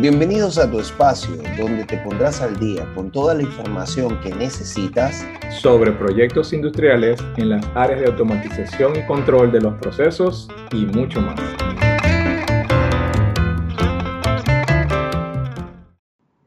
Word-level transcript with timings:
Bienvenidos 0.00 0.58
a 0.58 0.70
tu 0.70 0.78
espacio 0.78 1.34
donde 1.58 1.84
te 1.84 1.98
pondrás 1.98 2.40
al 2.40 2.56
día 2.56 2.86
con 2.94 3.10
toda 3.10 3.34
la 3.34 3.42
información 3.42 4.20
que 4.20 4.32
necesitas 4.32 5.26
sobre 5.50 5.90
proyectos 5.90 6.52
industriales 6.52 7.18
en 7.36 7.48
las 7.48 7.66
áreas 7.74 8.02
de 8.02 8.06
automatización 8.06 8.94
y 8.94 9.04
control 9.06 9.50
de 9.50 9.60
los 9.60 9.74
procesos 9.78 10.48
y 10.70 10.86
mucho 10.86 11.20
más. 11.20 11.40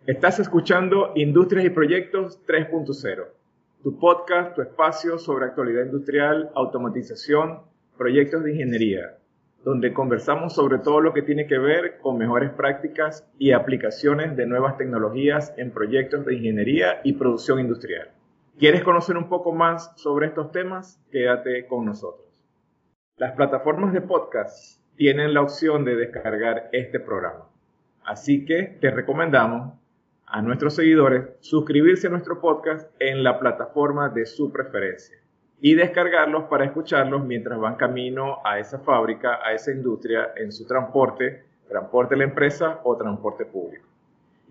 Estás 0.07 0.39
escuchando 0.39 1.11
Industrias 1.15 1.65
y 1.65 1.71
Proyectos 1.71 2.39
3.0, 2.47 3.25
tu 3.83 3.99
podcast, 3.99 4.55
tu 4.55 4.61
espacio 4.61 5.20
sobre 5.20 5.47
actualidad 5.47 5.83
industrial, 5.83 6.52
automatización, 6.55 7.59
proyectos 7.97 8.45
de 8.45 8.54
ingeniería 8.54 9.18
donde 9.64 9.93
conversamos 9.93 10.54
sobre 10.54 10.79
todo 10.79 11.01
lo 11.01 11.14
que 11.14 11.21
tiene 11.21 11.46
que 11.46 11.57
ver 11.57 12.00
con 12.00 12.18
mejores 12.18 12.52
prácticas 12.52 13.29
y 13.38 13.52
aplicaciones 13.52 14.36
de 14.36 14.47
nuevas 14.47 14.78
tecnologías 14.78 15.54
en 15.57 15.71
proyectos 15.71 16.25
de 16.25 16.36
ingeniería 16.36 17.02
y 17.04 17.14
producción 17.14 17.60
industrial. 17.60 18.10
¿Quieres 18.57 18.83
conocer 18.83 19.18
un 19.18 19.29
poco 19.29 19.54
más 19.54 19.93
sobre 19.97 20.28
estos 20.28 20.52
temas? 20.52 21.00
Quédate 21.11 21.68
con 21.68 21.86
nosotros. 21.86 22.28
Las 23.18 23.33
plataformas 23.33 23.93
de 23.93 24.02
podcast 24.02 24.82
tienen 24.96 25.33
la 25.33 25.42
opción 25.42 25.86
de 25.86 25.96
descargar 25.96 26.69
este 26.71 27.00
programa. 27.00 27.47
Así 28.04 28.46
que 28.46 28.64
te 28.82 28.89
recomendamos 28.89 29.74
a 30.25 30.41
nuestros 30.41 30.75
seguidores 30.75 31.30
suscribirse 31.39 32.08
a 32.08 32.11
nuestro 32.11 32.41
podcast 32.41 32.89
en 33.00 33.23
la 33.23 33.39
plataforma 33.39 34.09
de 34.09 34.25
su 34.25 34.52
preferencia 34.52 35.22
y 35.61 35.75
descargarlos 35.75 36.45
para 36.45 36.66
escucharlos 36.66 37.23
mientras 37.23 37.59
van 37.59 37.75
camino 37.75 38.39
a 38.44 38.58
esa 38.58 38.80
fábrica, 38.80 39.39
a 39.45 39.53
esa 39.53 39.72
industria, 39.72 40.31
en 40.36 40.52
su 40.52 40.66
transporte, 40.66 41.44
transporte 41.69 42.16
de 42.16 42.19
la 42.19 42.23
empresa 42.25 42.81
o 42.83 42.97
transporte 42.97 43.45
público. 43.45 43.85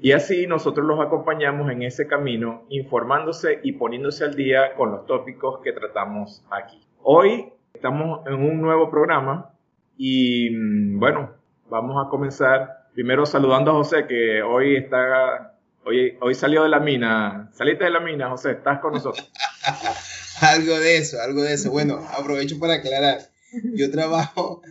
Y 0.01 0.12
así 0.12 0.47
nosotros 0.47 0.87
los 0.87 1.01
acompañamos 1.01 1.71
en 1.71 1.83
ese 1.83 2.07
camino, 2.07 2.62
informándose 2.71 3.59
y 3.65 3.73
poniéndose 3.73 4.25
al 4.25 4.34
día 4.34 4.75
con 4.77 4.93
los 4.93 5.05
tópicos 5.07 5.61
que 5.62 5.73
tratamos 5.73 6.45
aquí. 6.49 6.81
Hoy 7.03 7.53
estamos 7.75 8.25
en 8.27 8.34
un 8.34 8.62
nuevo 8.62 8.89
programa 8.89 9.51
y 9.99 10.51
mm, 10.51 11.01
bueno, 11.01 11.31
vamos 11.69 12.03
a 12.03 12.09
comenzar 12.09 12.87
primero 12.95 13.27
saludando 13.27 13.73
a 13.73 13.75
José 13.75 14.06
que 14.06 14.43
hoy 14.43 14.77
está, 14.77 15.56
hoy, 15.84 16.17
hoy 16.21 16.34
salió 16.34 16.62
de 16.62 16.69
la 16.69 16.81
mina. 16.81 17.49
Saliste 17.51 17.84
de 17.84 17.91
la 17.91 18.01
mina, 18.01 18.31
José, 18.31 18.53
estás 18.53 18.79
con 18.79 18.93
nosotros. 18.93 19.31
algo 20.41 20.78
de 20.78 20.97
eso, 20.97 21.20
algo 21.20 21.42
de 21.42 21.55
eso. 21.55 21.70
Bueno, 21.70 22.06
aprovecho 22.11 22.58
para 22.58 22.75
aclarar. 22.75 23.30
Yo 23.75 23.91
trabajo 23.91 24.62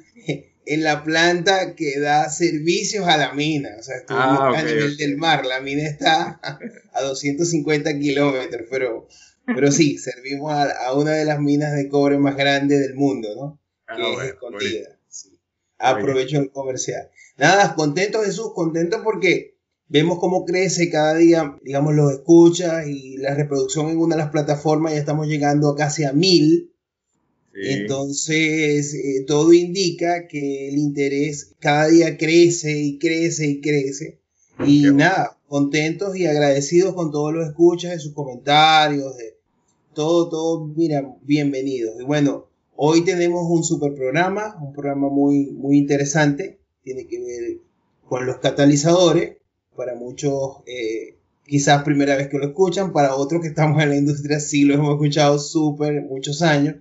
en 0.66 0.84
la 0.84 1.04
planta 1.04 1.76
que 1.76 2.00
da 2.00 2.30
servicios 2.30 3.08
a 3.08 3.18
la 3.18 3.34
mina. 3.34 3.72
O 3.80 3.84
sea, 3.84 3.96
ah, 4.10 4.54
a 4.56 4.64
nivel 4.64 4.98
del 4.98 5.18
mar. 5.18 5.46
La 5.46 5.62
mina 5.62 5.88
está 5.88 6.40
a 6.94 7.02
250 7.02 7.98
kilómetros, 8.00 8.68
pero, 8.70 9.08
pero 9.46 9.72
sí, 9.72 9.98
servimos 10.00 10.54
a, 10.54 10.94
una 10.94 11.12
de 11.12 11.26
las 11.26 11.40
minas 11.40 11.76
de 11.76 11.90
cobre 11.90 12.18
más 12.18 12.36
grandes 12.36 12.80
del 12.80 12.96
mundo, 12.96 13.30
¿no? 13.36 13.62
Ah, 13.88 13.96
que 13.98 14.14
es 14.14 14.34
escondida. 14.34 15.00
Aprovecho 15.80 16.40
el 16.40 16.52
comercial. 16.52 17.10
Nada, 17.38 17.74
contento 17.74 18.22
Jesús, 18.24 18.52
contento 18.54 19.02
porque 19.02 19.59
vemos 19.90 20.20
cómo 20.20 20.46
crece 20.46 20.90
cada 20.90 21.16
día, 21.16 21.58
digamos, 21.64 21.96
los 21.96 22.14
escuchas 22.14 22.88
y 22.88 23.18
la 23.18 23.34
reproducción 23.34 23.90
en 23.90 23.98
una 23.98 24.16
de 24.16 24.22
las 24.22 24.32
plataformas, 24.32 24.94
ya 24.94 25.00
estamos 25.00 25.28
llegando 25.28 25.70
a 25.70 25.76
casi 25.76 26.04
a 26.06 26.14
mil. 26.14 26.72
Entonces, 27.52 28.94
eh, 28.94 29.26
todo 29.28 29.52
indica 29.52 30.28
que 30.28 30.70
el 30.70 30.78
interés 30.78 31.56
cada 31.60 31.88
día 31.88 32.18
crece 32.18 32.80
y 32.80 32.98
crece 33.00 33.48
y 33.48 33.60
crece. 33.60 34.20
Y 34.66 34.84
nada, 34.94 35.38
contentos 35.48 36.16
y 36.16 36.26
agradecidos 36.26 36.94
con 36.94 37.12
todos 37.12 37.34
los 37.34 37.48
escuchas, 37.48 37.92
de 37.92 38.00
sus 38.00 38.14
comentarios, 38.14 39.18
de 39.18 39.38
todo, 39.94 40.30
todo, 40.30 40.68
mira, 40.68 41.18
bienvenidos. 41.24 42.00
Y 42.00 42.04
bueno, 42.04 42.48
hoy 42.76 43.04
tenemos 43.04 43.46
un 43.50 43.64
super 43.64 43.94
programa, 43.94 44.56
un 44.62 44.72
programa 44.72 45.10
muy, 45.10 45.48
muy 45.48 45.78
interesante, 45.78 46.60
tiene 46.84 47.08
que 47.08 47.20
ver 47.20 47.58
con 48.08 48.26
los 48.26 48.38
catalizadores 48.38 49.39
para 49.80 49.96
muchos 49.96 50.58
eh, 50.66 51.16
quizás 51.46 51.84
primera 51.84 52.18
vez 52.18 52.28
que 52.28 52.38
lo 52.38 52.48
escuchan, 52.48 52.92
para 52.92 53.16
otros 53.16 53.42
que 53.42 53.48
estamos 53.48 53.82
en 53.82 53.90
la 53.90 53.96
industria 53.96 54.42
sí 54.42 54.66
lo 54.66 54.74
hemos 54.74 54.92
escuchado 54.96 55.40
súper 55.40 56.02
muchos 56.02 56.42
años. 56.42 56.76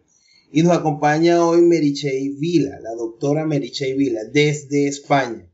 Y 0.51 0.65
nos 0.65 0.77
acompaña 0.77 1.47
hoy 1.47 1.63
Merichey 1.63 2.31
Vila, 2.31 2.81
la 2.81 2.95
doctora 2.95 3.47
Merichey 3.47 3.97
Vila, 3.97 4.23
desde 4.25 4.89
España. 4.89 5.49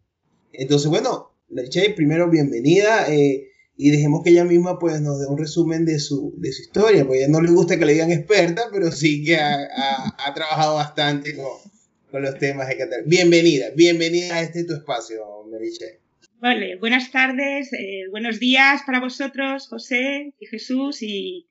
Entonces, 0.53 0.89
bueno, 0.89 1.33
Merichey, 1.51 1.95
primero 1.95 2.31
bienvenida 2.31 3.13
eh, 3.13 3.49
y 3.77 3.91
dejemos 3.91 4.23
que 4.23 4.31
ella 4.31 4.45
misma 4.45 4.79
pues 4.79 5.03
nos 5.03 5.21
dé 5.21 5.27
un 5.27 5.37
resumen 5.37 5.85
de 5.85 5.99
su, 5.99 6.33
de 6.39 6.51
su 6.51 6.63
historia, 6.63 7.05
porque 7.05 7.19
a 7.19 7.23
ella 7.25 7.33
no 7.33 7.43
le 7.43 7.51
gusta 7.51 7.79
que 7.79 7.85
le 7.85 7.93
digan 7.93 8.11
experta, 8.11 8.69
pero 8.73 8.91
sí 8.91 9.23
que 9.23 9.37
ha, 9.37 10.33
trabajado 10.35 10.77
bastante 10.77 11.37
con, 11.37 11.45
con, 12.11 12.23
los 12.23 12.39
temas 12.39 12.69
de 12.69 12.79
Cataluña. 12.79 13.07
Bienvenida, 13.07 13.67
bienvenida 13.77 14.37
a 14.37 14.43
este 14.43 14.65
tu 14.65 14.73
espacio, 14.73 15.45
Merichey. 15.51 16.05
Buenas 16.79 17.11
tardes, 17.11 17.73
eh, 17.73 18.03
buenos 18.11 18.39
días 18.39 18.83
para 18.85 19.01
vosotros, 19.01 19.67
José 19.67 20.35
y 20.39 20.45
Jesús, 20.45 21.01
y 21.01 21.47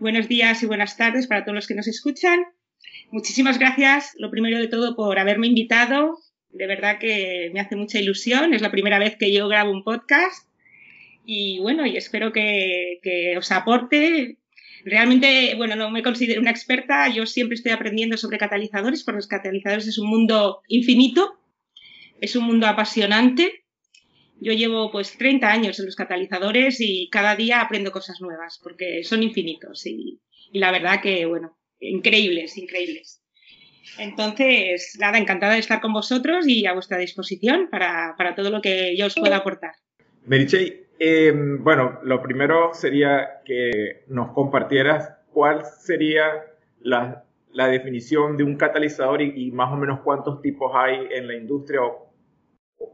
buenos 0.00 0.26
días 0.26 0.60
y 0.60 0.66
buenas 0.66 0.96
tardes 0.96 1.28
para 1.28 1.44
todos 1.44 1.54
los 1.54 1.68
que 1.68 1.76
nos 1.76 1.86
escuchan. 1.86 2.42
Muchísimas 3.12 3.60
gracias, 3.60 4.16
lo 4.18 4.32
primero 4.32 4.58
de 4.58 4.66
todo, 4.66 4.96
por 4.96 5.20
haberme 5.20 5.46
invitado. 5.46 6.18
De 6.50 6.66
verdad 6.66 6.98
que 6.98 7.52
me 7.54 7.60
hace 7.60 7.76
mucha 7.76 8.00
ilusión. 8.00 8.54
Es 8.54 8.60
la 8.60 8.72
primera 8.72 8.98
vez 8.98 9.14
que 9.16 9.32
yo 9.32 9.46
grabo 9.46 9.70
un 9.70 9.84
podcast. 9.84 10.48
Y 11.24 11.60
bueno, 11.60 11.86
y 11.86 11.96
espero 11.96 12.32
que, 12.32 12.98
que 13.04 13.38
os 13.38 13.52
aporte. 13.52 14.38
Realmente, 14.84 15.54
bueno, 15.56 15.76
no 15.76 15.92
me 15.92 16.02
considero 16.02 16.40
una 16.40 16.50
experta. 16.50 17.08
Yo 17.08 17.26
siempre 17.26 17.54
estoy 17.54 17.70
aprendiendo 17.70 18.16
sobre 18.16 18.38
catalizadores, 18.38 19.04
porque 19.04 19.18
los 19.18 19.28
catalizadores 19.28 19.86
es 19.86 19.98
un 19.98 20.08
mundo 20.08 20.60
infinito. 20.66 21.38
Es 22.20 22.34
un 22.34 22.46
mundo 22.46 22.66
apasionante 22.66 23.63
yo 24.40 24.52
llevo 24.52 24.90
pues 24.90 25.16
30 25.16 25.50
años 25.50 25.78
en 25.78 25.86
los 25.86 25.96
catalizadores 25.96 26.80
y 26.80 27.08
cada 27.10 27.36
día 27.36 27.60
aprendo 27.60 27.92
cosas 27.92 28.20
nuevas 28.20 28.60
porque 28.62 29.02
son 29.04 29.22
infinitos 29.22 29.86
y, 29.86 30.20
la 30.52 30.70
verdad 30.70 31.00
que, 31.02 31.26
bueno, 31.26 31.56
increíbles, 31.80 32.56
increíbles. 32.56 33.22
Entonces, 33.98 34.96
nada, 35.00 35.18
encantada 35.18 35.54
de 35.54 35.58
estar 35.58 35.80
con 35.80 35.92
vosotros 35.92 36.46
y 36.46 36.66
a 36.66 36.72
vuestra 36.72 36.98
disposición 36.98 37.68
para, 37.70 38.14
todo 38.36 38.50
lo 38.50 38.60
que 38.60 38.96
yo 38.96 39.06
os 39.06 39.14
pueda 39.14 39.36
aportar. 39.36 39.72
Merichey, 40.26 40.86
em, 40.98 41.62
bueno, 41.62 41.98
lo 42.02 42.22
primero 42.22 42.72
sería 42.72 43.40
que 43.44 44.04
nos 44.08 44.32
compartieras 44.32 45.10
cuál 45.32 45.64
sería 45.64 46.24
la, 46.80 47.24
definición 47.52 48.36
de 48.36 48.44
un 48.44 48.56
catalizador 48.56 49.22
y, 49.22 49.32
y, 49.34 49.50
más 49.50 49.72
o 49.72 49.76
menos 49.76 50.00
cuántos 50.00 50.40
tipos 50.40 50.72
hay 50.74 51.06
en 51.10 51.28
la 51.28 51.34
industria 51.34 51.82
o 51.82 52.13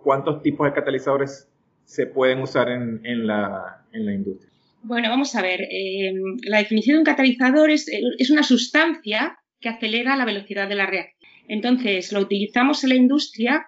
cuántos 0.03 0.43
tipos 0.43 0.67
de 0.67 0.75
catalizadores 0.75 1.49
se 1.85 2.07
pueden 2.07 2.41
usar 2.41 2.69
en, 2.69 3.27
la, 3.27 3.85
industria? 3.93 4.51
Bueno, 4.83 5.09
vamos 5.09 5.35
a 5.35 5.43
ver. 5.43 5.63
Eh, 5.63 6.13
la 6.43 6.59
definición 6.59 6.97
de 6.97 6.99
un 7.01 7.05
catalizador 7.05 7.71
es, 7.71 7.89
una 8.31 8.43
sustancia 8.43 9.39
que 9.61 9.69
acelera 9.69 10.17
la 10.17 10.25
velocidad 10.25 10.69
de 10.69 10.77
la 10.77 10.87
reacción. 10.87 11.31
Entonces, 11.49 12.13
lo 12.13 12.21
utilizamos 12.21 12.85
en 12.85 12.91
la 12.91 12.97
industria 12.97 13.67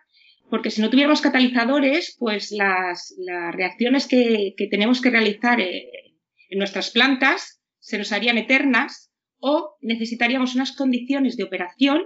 porque 0.48 0.71
si 0.71 0.82
no 0.82 0.91
tuviéramos 0.91 1.22
catalizadores, 1.22 2.15
pues 2.19 2.53
las, 2.53 3.15
reacciones 3.53 4.06
que, 4.06 4.54
tenemos 4.71 5.00
que 5.00 5.10
realizar 5.10 5.60
eh, 5.60 5.88
en 6.50 6.59
nuestras 6.59 6.91
plantas 6.91 7.62
se 7.81 7.98
nos 7.98 8.12
harían 8.12 8.38
eternas 8.38 9.10
o 9.41 9.76
necesitaríamos 9.81 10.54
unas 10.54 10.76
condiciones 10.76 11.37
de 11.37 11.44
operación 11.44 12.03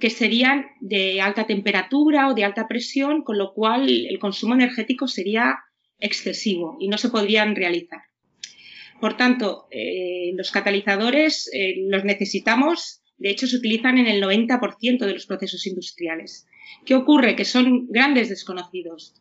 que 0.00 0.10
serían 0.10 0.66
de 0.80 1.20
alta 1.20 1.46
temperatura 1.46 2.28
o 2.28 2.34
de 2.34 2.44
alta 2.44 2.66
presión, 2.66 3.22
con 3.22 3.38
lo 3.38 3.52
cual 3.52 3.88
el 3.88 4.18
consumo 4.18 4.54
energético 4.54 5.06
sería 5.06 5.58
excesivo 6.00 6.76
y 6.80 6.88
no 6.88 6.98
se 6.98 7.10
podrían 7.10 7.54
realizar. 7.54 8.00
Por 9.00 9.16
tanto, 9.16 9.66
eh, 9.70 10.32
los 10.34 10.50
catalizadores 10.50 11.50
eh, 11.52 11.74
los 11.88 12.04
necesitamos, 12.04 13.02
de 13.18 13.30
hecho 13.30 13.46
se 13.46 13.56
utilizan 13.56 13.98
en 13.98 14.06
el 14.06 14.22
90% 14.22 15.06
de 15.06 15.14
los 15.14 15.26
procesos 15.26 15.66
industriales. 15.66 16.46
¿Qué 16.84 16.94
ocurre? 16.94 17.36
Que 17.36 17.44
son 17.44 17.86
grandes 17.88 18.28
desconocidos. 18.28 19.14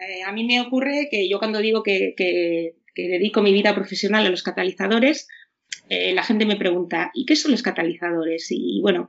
Eh, 0.00 0.22
a 0.22 0.32
mí 0.32 0.44
me 0.44 0.60
ocurre 0.60 1.08
que 1.10 1.28
yo 1.28 1.38
cuando 1.38 1.60
digo 1.60 1.82
que, 1.82 2.14
que 2.16 2.74
dedico 2.94 3.42
mi 3.42 3.52
vida 3.52 3.74
profesional 3.74 4.26
a 4.26 4.30
los 4.30 4.42
catalizadores, 4.42 5.28
eh, 5.88 6.12
la 6.14 6.22
gente 6.22 6.46
me 6.46 6.56
pregunta, 6.56 7.10
¿y 7.14 7.26
qué 7.26 7.36
son 7.36 7.52
los 7.52 7.62
catalizadores? 7.62 8.48
Y 8.50 8.80
bueno, 8.80 9.08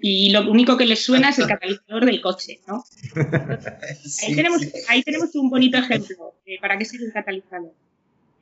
y 0.00 0.30
lo 0.30 0.50
único 0.50 0.76
que 0.76 0.86
les 0.86 1.02
suena 1.02 1.30
es 1.30 1.38
el 1.38 1.46
catalizador 1.46 2.04
del 2.04 2.20
coche, 2.20 2.60
¿no? 2.66 2.84
ahí, 4.26 4.34
tenemos, 4.34 4.62
ahí 4.88 5.02
tenemos 5.02 5.34
un 5.34 5.50
bonito 5.50 5.78
ejemplo 5.78 6.34
de 6.46 6.58
para 6.60 6.76
qué 6.76 6.84
sirve 6.84 7.06
el 7.06 7.12
catalizador. 7.12 7.72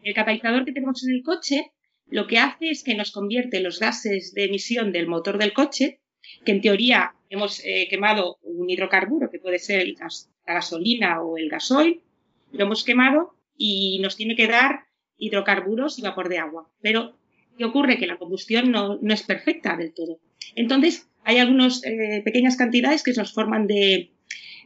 El 0.02 0.14
catalizador 0.14 0.64
que 0.64 0.72
tenemos 0.72 1.02
en 1.04 1.14
el 1.14 1.22
coche 1.22 1.72
lo 2.08 2.26
que 2.26 2.38
hace 2.38 2.70
es 2.70 2.84
que 2.84 2.94
nos 2.94 3.10
convierte 3.10 3.60
los 3.60 3.80
gases 3.80 4.32
de 4.34 4.44
emisión 4.44 4.92
del 4.92 5.08
motor 5.08 5.38
del 5.38 5.52
coche, 5.52 6.00
que 6.44 6.52
en 6.52 6.60
teoría 6.60 7.14
hemos 7.30 7.60
eh, 7.64 7.88
quemado 7.90 8.38
un 8.42 8.70
hidrocarburo, 8.70 9.30
que 9.30 9.38
puede 9.38 9.58
ser 9.58 9.86
la 9.88 10.54
gasolina 10.54 11.22
o 11.22 11.36
el 11.36 11.48
gasoil, 11.48 12.00
lo 12.52 12.64
hemos 12.64 12.84
quemado 12.84 13.34
y 13.56 13.98
nos 14.00 14.16
tiene 14.16 14.36
que 14.36 14.46
dar 14.46 14.84
hidrocarburos 15.18 15.98
y 15.98 16.02
vapor 16.02 16.28
de 16.28 16.38
agua. 16.38 16.70
Pero, 16.80 17.16
¿qué 17.56 17.64
ocurre? 17.64 17.98
Que 17.98 18.06
la 18.06 18.18
combustión 18.18 18.70
no, 18.70 18.98
es 19.02 19.22
perfecta 19.22 19.76
del 19.76 19.92
todo. 19.92 20.20
Entonces, 20.54 21.08
hay 21.24 21.38
algunas 21.38 21.84
eh, 21.84 22.22
pequeñas 22.24 22.56
cantidades 22.56 23.02
que 23.02 23.12
se 23.12 23.20
nos 23.20 23.32
forman 23.32 23.66
de, 23.66 24.10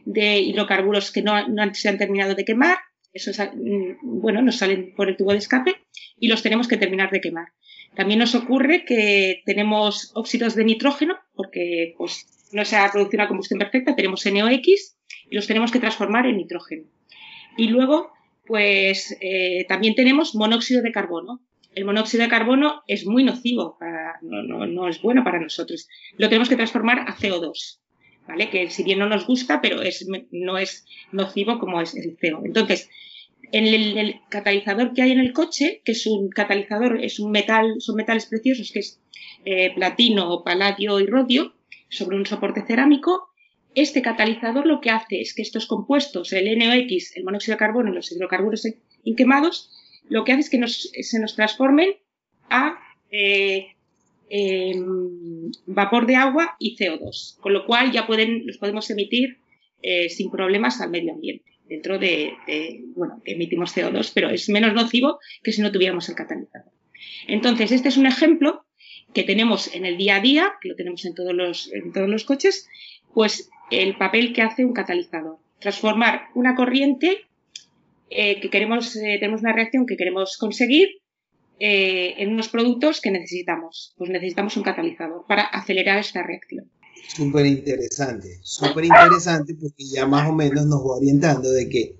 hidrocarburos 0.05 1.11
que 1.11 1.21
no, 1.21 1.33
se 1.73 1.89
han 1.89 1.97
terminado 1.97 2.35
de 2.35 2.45
quemar. 2.45 2.77
Eso 3.13 3.31
mm, 3.31 4.21
bueno, 4.21 4.41
nos 4.41 4.57
salen 4.57 4.93
por 4.95 5.09
el 5.09 5.17
tubo 5.17 5.31
de 5.31 5.39
escape 5.39 5.75
y 6.19 6.27
los 6.27 6.43
tenemos 6.43 6.67
que 6.67 6.77
terminar 6.77 7.11
de 7.11 7.21
quemar. 7.21 7.49
También 7.95 8.19
nos 8.19 8.35
ocurre 8.35 8.85
que 8.85 9.41
tenemos 9.45 10.11
óxidos 10.15 10.55
de 10.55 10.63
nitrógeno, 10.63 11.17
porque 11.33 11.93
pues, 11.97 12.47
no 12.53 12.63
se 12.63 12.77
ha 12.77 12.89
producido 12.91 13.21
una 13.21 13.27
combustión 13.27 13.59
perfecta, 13.59 13.95
tenemos 13.95 14.25
NOx 14.25 14.97
y 15.29 15.35
los 15.35 15.47
tenemos 15.47 15.71
que 15.71 15.79
transformar 15.79 16.25
en 16.25 16.37
nitrógeno. 16.37 16.83
Y 17.57 17.67
luego 17.67 18.11
pues 18.51 19.17
eh, 19.21 19.65
también 19.69 19.95
tenemos 19.95 20.35
monóxido 20.35 20.81
de 20.81 20.91
carbono. 20.91 21.39
El 21.73 21.85
monóxido 21.85 22.23
de 22.23 22.29
carbono 22.29 22.83
es 22.87 23.05
muy 23.05 23.23
nocivo, 23.23 23.77
no, 24.21 24.87
es 24.87 25.01
bueno 25.01 25.23
para 25.23 25.39
nosotros. 25.39 25.87
Lo 26.17 26.27
tenemos 26.27 26.49
que 26.49 26.55
transformar 26.55 26.99
a 26.99 27.15
CO2, 27.15 27.79
¿vale? 28.27 28.49
Que 28.49 28.69
si 28.69 28.83
bien 28.83 28.99
no 28.99 29.07
nos 29.07 29.25
gusta, 29.25 29.61
pero 29.61 29.77
no 30.31 30.57
es 30.57 30.85
nocivo 31.11 31.59
como 31.59 31.79
es 31.81 31.95
el 31.95 32.17
CO. 32.17 32.41
Entonces, 32.45 32.89
en 33.51 33.67
el, 33.67 34.15
catalizador 34.29 34.93
que 34.93 35.01
hay 35.01 35.11
en 35.11 35.19
el 35.19 35.33
coche, 35.33 35.81
que 35.85 35.93
es 35.93 36.05
un 36.07 36.29
catalizador, 36.29 37.03
es 37.03 37.19
un 37.19 37.31
metal, 37.31 37.75
son 37.79 37.95
metales 37.95 38.25
preciosos, 38.25 38.71
que 38.71 38.79
es 38.79 38.99
eh, 39.45 39.73
platino, 39.73 40.43
paladio 40.43 40.99
y 40.99 41.05
rodio, 41.05 41.53
sobre 41.89 42.17
un 42.17 42.25
soporte 42.25 42.65
cerámico, 42.65 43.31
este 43.75 44.01
catalizador 44.01 44.65
lo 44.65 44.81
que 44.81 44.89
hace 44.89 45.21
es 45.21 45.33
que 45.33 45.41
estos 45.41 45.65
compuestos, 45.65 46.33
el 46.33 46.57
NOx, 46.57 47.15
el 47.15 47.23
monóxido 47.23 47.55
de 47.55 47.59
carbono 47.59 47.91
y 47.91 47.95
los 47.95 48.11
hidrocarburos 48.11 48.67
inquemados, 49.03 49.71
lo 50.11 50.25
que 50.25 50.33
hace 50.33 50.41
es 50.41 50.49
que 50.49 51.03
se 51.03 51.19
nos 51.19 51.35
transformen 51.35 51.95
a 52.49 52.77
eh, 53.09 53.67
em, 54.29 55.51
vapor 55.65 56.05
de 56.05 56.15
agua 56.15 56.55
y 56.59 56.75
CO2, 56.75 57.39
con 57.39 57.53
lo 57.53 57.65
cual 57.65 57.91
ya 57.93 58.05
los 58.07 58.57
podemos 58.57 58.89
emitir 58.89 59.37
eh, 59.81 60.09
sin 60.09 60.29
problemas 60.29 60.81
al 60.81 60.91
medio 60.91 61.13
ambiente. 61.13 61.45
Dentro 61.65 61.97
de, 61.97 62.33
bueno, 62.97 63.21
emitimos 63.23 63.73
CO2, 63.73 64.11
pero 64.13 64.29
es 64.29 64.49
menos 64.49 64.73
nocivo 64.73 65.19
que 65.41 65.53
si 65.53 65.61
no 65.61 65.71
tuviéramos 65.71 66.09
el 66.09 66.15
catalizador. 66.15 66.73
Entonces, 67.27 67.71
este 67.71 67.87
es 67.87 67.95
un 67.95 68.07
ejemplo 68.07 68.65
que 69.13 69.23
tenemos 69.23 69.73
en 69.73 69.85
el 69.85 69.95
día 69.95 70.17
a 70.17 70.19
día, 70.19 70.53
que 70.61 70.67
lo 70.67 70.75
tenemos 70.75 71.05
en 71.05 71.15
todos 71.15 71.33
los, 71.33 71.71
en 71.71 71.93
todos 71.93 72.09
los 72.09 72.25
coches, 72.25 72.67
pues 73.13 73.49
el 73.69 73.95
papel 73.95 74.33
que 74.33 74.41
hace 74.41 74.65
un 74.65 74.73
catalizador. 74.73 75.37
Transformar 75.59 76.27
una 76.35 76.55
corriente 76.55 77.25
eh, 78.13 78.41
que 78.41 78.49
queremos, 78.49 78.93
eh, 78.97 79.17
tenemos 79.21 79.39
una 79.39 79.53
reacción 79.53 79.85
que 79.85 79.95
queremos 79.95 80.35
conseguir 80.37 80.89
eh, 81.59 82.15
en 82.17 82.33
unos 82.33 82.49
productos 82.49 82.99
que 82.99 83.09
necesitamos. 83.09 83.93
Pues 83.97 84.09
necesitamos 84.09 84.57
un 84.57 84.63
catalizador 84.63 85.25
para 85.27 85.43
acelerar 85.43 85.97
esta 85.97 86.21
reacción. 86.21 86.69
Súper 87.07 87.45
interesante, 87.45 88.39
súper 88.41 88.83
interesante 88.83 89.55
porque 89.55 89.85
ya 89.85 90.05
más 90.05 90.29
o 90.29 90.33
menos 90.33 90.65
nos 90.65 90.81
va 90.81 90.97
orientando 90.97 91.49
de 91.51 91.69
que 91.69 91.95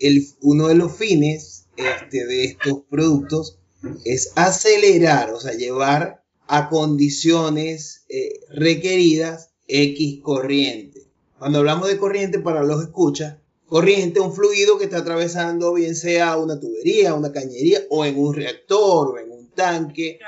el, 0.00 0.26
uno 0.42 0.66
de 0.66 0.74
los 0.74 0.98
fines 0.98 1.68
este, 1.76 2.26
de 2.26 2.44
estos 2.44 2.82
productos 2.90 3.60
es 4.04 4.32
acelerar, 4.34 5.30
o 5.30 5.38
sea, 5.38 5.52
llevar 5.52 6.24
a 6.48 6.68
condiciones 6.68 8.04
requeridas 8.50 9.52
X 9.68 10.20
corriente. 10.22 11.02
Cuando 11.38 11.58
hablamos 11.60 11.88
de 11.88 11.98
corriente, 11.98 12.40
para 12.40 12.62
los 12.62 12.82
escuchas, 12.82 13.36
corriente 13.68 14.20
un 14.20 14.32
fluido 14.32 14.78
que 14.78 14.84
está 14.84 14.98
atravesando 14.98 15.74
bien 15.74 15.94
sea 15.94 16.36
una 16.36 16.58
tubería, 16.58 17.14
una 17.14 17.32
cañería 17.32 17.80
o 17.90 18.04
en 18.04 18.18
un 18.18 18.34
reactor 18.34 19.08
o 19.08 19.18
en 19.18 19.30
un 19.30 19.50
tanque. 19.50 20.18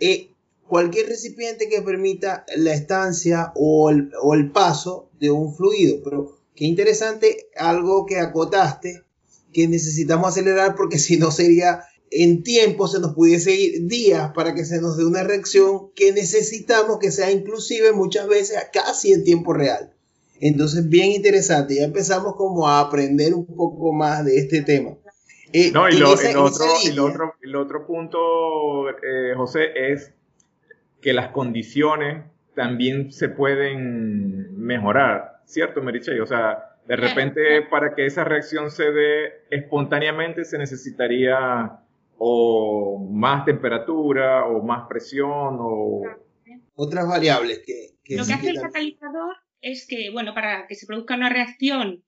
Eh, 0.00 0.30
cualquier 0.66 1.08
recipiente 1.08 1.68
que 1.68 1.82
permita 1.82 2.44
la 2.56 2.74
estancia 2.74 3.52
o 3.54 3.90
el, 3.90 4.10
o 4.22 4.34
el 4.34 4.50
paso 4.50 5.10
de 5.18 5.30
un 5.30 5.54
fluido. 5.54 6.00
Pero 6.02 6.38
qué 6.54 6.64
interesante 6.64 7.48
algo 7.56 8.06
que 8.06 8.18
acotaste, 8.18 9.02
que 9.52 9.68
necesitamos 9.68 10.28
acelerar 10.28 10.74
porque 10.74 10.98
si 11.00 11.16
no 11.16 11.30
sería 11.30 11.84
en 12.12 12.42
tiempo 12.42 12.88
se 12.88 12.98
nos 12.98 13.14
pudiese 13.14 13.54
ir 13.54 13.86
días 13.86 14.32
para 14.34 14.52
que 14.52 14.64
se 14.64 14.80
nos 14.80 14.96
dé 14.96 15.04
una 15.04 15.22
reacción 15.22 15.92
que 15.94 16.12
necesitamos 16.12 16.98
que 16.98 17.12
sea 17.12 17.30
inclusive 17.30 17.92
muchas 17.92 18.26
veces 18.26 18.58
casi 18.72 19.12
en 19.12 19.22
tiempo 19.22 19.52
real. 19.52 19.94
Entonces, 20.40 20.88
bien 20.88 21.12
interesante. 21.12 21.76
Ya 21.76 21.84
empezamos 21.84 22.34
como 22.36 22.66
a 22.66 22.80
aprender 22.80 23.34
un 23.34 23.46
poco 23.46 23.92
más 23.92 24.24
de 24.24 24.38
este 24.38 24.62
tema. 24.62 24.96
Eh, 25.52 25.70
no, 25.72 25.88
y, 25.88 25.92
lo, 25.92 26.18
el, 26.20 26.36
otro, 26.36 26.64
el, 26.84 26.98
otro, 26.98 27.34
el, 27.42 27.56
otro, 27.56 27.86
punto, 27.86 28.88
eh, 28.90 29.34
José, 29.36 29.70
es 29.74 30.14
que 31.02 31.12
las 31.12 31.28
condiciones 31.30 32.24
también 32.54 33.12
se 33.12 33.28
pueden 33.28 34.56
mejorar, 34.56 35.40
¿cierto, 35.44 35.82
Meriche? 35.82 36.20
O 36.20 36.26
sea, 36.26 36.70
de 36.86 36.96
repente 36.96 37.62
para 37.62 37.94
que 37.94 38.06
esa 38.06 38.24
reacción 38.24 38.70
se 38.70 38.90
dé 38.90 39.44
espontáneamente 39.50 40.44
se 40.44 40.58
necesitaría 40.58 41.78
o 42.18 42.98
más 43.10 43.44
temperatura 43.44 44.44
o 44.46 44.62
más 44.62 44.88
presión 44.88 45.56
o 45.60 46.02
otras 46.74 47.08
variables 47.08 47.62
que, 47.64 47.96
lo 48.16 48.26
que 48.26 48.32
hace 48.32 48.50
el 48.50 48.60
catalizador 48.60 49.36
es 49.62 49.86
que 49.86 50.10
bueno 50.10 50.34
para 50.34 50.66
que 50.66 50.74
se 50.74 50.86
produzca 50.86 51.14
una 51.14 51.28
reacción 51.28 52.02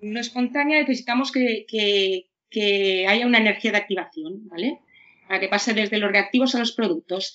no 0.00 0.20
espontánea 0.20 0.80
necesitamos 0.80 1.32
que, 1.32 1.64
que, 1.68 3.06
haya 3.08 3.26
una 3.26 3.38
energía 3.38 3.70
de 3.70 3.78
activación 3.78 4.48
vale 4.48 4.80
para 5.28 5.40
que 5.40 5.48
pase 5.48 5.72
desde 5.72 5.98
los 5.98 6.12
reactivos 6.12 6.54
a 6.54 6.58
los 6.58 6.72
productos. 6.72 7.34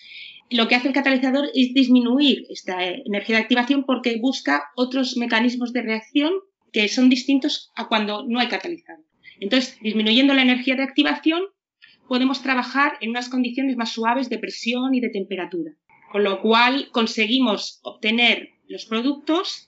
Lo 0.51 0.67
que 0.67 0.75
hace 0.75 0.89
el 0.89 0.93
catalizador 0.93 1.49
es 1.55 1.73
disminuir 1.73 2.45
esta 2.49 2.85
energía 2.85 3.37
de 3.37 3.41
activación 3.41 3.85
porque 3.85 4.19
busca 4.19 4.65
otros 4.75 5.17
mecanismos 5.17 5.73
de 5.73 5.81
reacción 5.81 6.33
que 6.71 6.87
son 6.89 7.09
distintos 7.09 7.71
a 7.75 7.87
cuando 7.87 8.23
no 8.27 8.39
hay 8.39 8.49
catalizador. 8.49 9.03
Entonces 9.39 9.79
disminuyendo 9.81 10.33
la 10.33 10.43
energía 10.43 10.75
de 10.75 10.83
activación 10.83 11.41
podemos 12.07 12.43
trabajar 12.43 12.97
en 13.01 13.09
unas 13.11 13.29
condiciones 13.29 13.77
más 13.77 13.93
suaves 13.93 14.29
de 14.29 14.37
presión 14.37 14.93
y 14.93 14.99
de 14.99 15.09
temperatura, 15.09 15.71
con 16.11 16.23
lo 16.23 16.41
cual 16.41 16.89
conseguimos 16.91 17.79
obtener 17.81 18.49
los 18.67 18.85
productos 18.85 19.66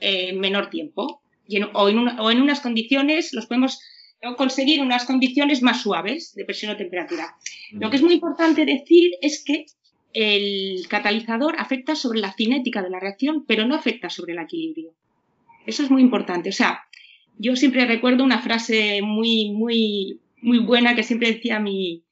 en 0.00 0.38
menor 0.40 0.70
tiempo 0.70 1.22
o, 1.74 1.88
en 2.30 2.40
unas 2.40 2.60
condiciones, 2.60 3.32
los 3.32 3.46
podemos 3.46 3.80
conseguir 4.36 4.80
en 4.80 4.86
unas 4.86 5.04
condiciones 5.04 5.62
más 5.62 5.82
suaves 5.82 6.34
de 6.34 6.44
presión 6.44 6.72
o 6.72 6.76
temperatura. 6.76 7.36
Lo 7.72 7.90
que 7.90 7.96
es 7.96 8.02
muy 8.02 8.14
importante 8.14 8.64
decir 8.64 9.12
es 9.20 9.44
que 9.44 9.66
el 10.12 10.86
catalizador 10.88 11.54
afecta 11.58 11.94
sobre 11.94 12.20
la 12.20 12.32
cinética 12.32 12.82
de 12.82 12.90
la 12.90 12.98
reacción, 12.98 13.44
pero 13.46 13.66
no 13.66 13.74
afecta 13.74 14.10
sobre 14.10 14.32
el 14.32 14.40
equilibrio. 14.40 14.94
Eso 15.66 15.82
es 15.82 15.90
muy 15.90 16.02
importante. 16.02 16.48
O 16.48 16.52
sea, 16.52 16.84
yo 17.38 17.54
siempre 17.54 17.84
recuerdo 17.84 18.24
una 18.24 18.40
frase 18.40 19.02
muy, 19.02 19.50
muy 19.50 20.20
muy 20.46 20.58
buena 20.58 20.94
que 20.94 21.02
siempre 21.02 21.32
decía 21.32 21.58
mi, 21.58 22.04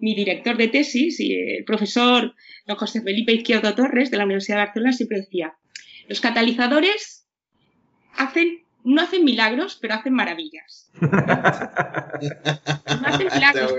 director 0.00 0.56
de 0.56 0.68
tesis 0.68 1.18
y 1.18 1.34
el 1.34 1.64
profesor 1.64 2.34
don 2.66 2.76
José 2.76 3.02
Felipe 3.02 3.32
Izquierdo 3.32 3.74
Torres 3.74 4.10
de 4.10 4.16
la 4.16 4.24
Universidad 4.24 4.58
de 4.58 4.64
Barcelona 4.66 4.92
siempre 4.92 5.20
decía, 5.20 5.54
los 6.06 6.20
catalizadores 6.20 7.17
hacen, 8.18 8.64
no 8.84 9.00
hacen 9.00 9.24
milagros, 9.24 9.78
pero 9.80 9.94
hacen 9.94 10.12
maravillas. 10.12 10.90
no 11.00 11.08
hacen 13.06 13.28
milagros. 13.34 13.72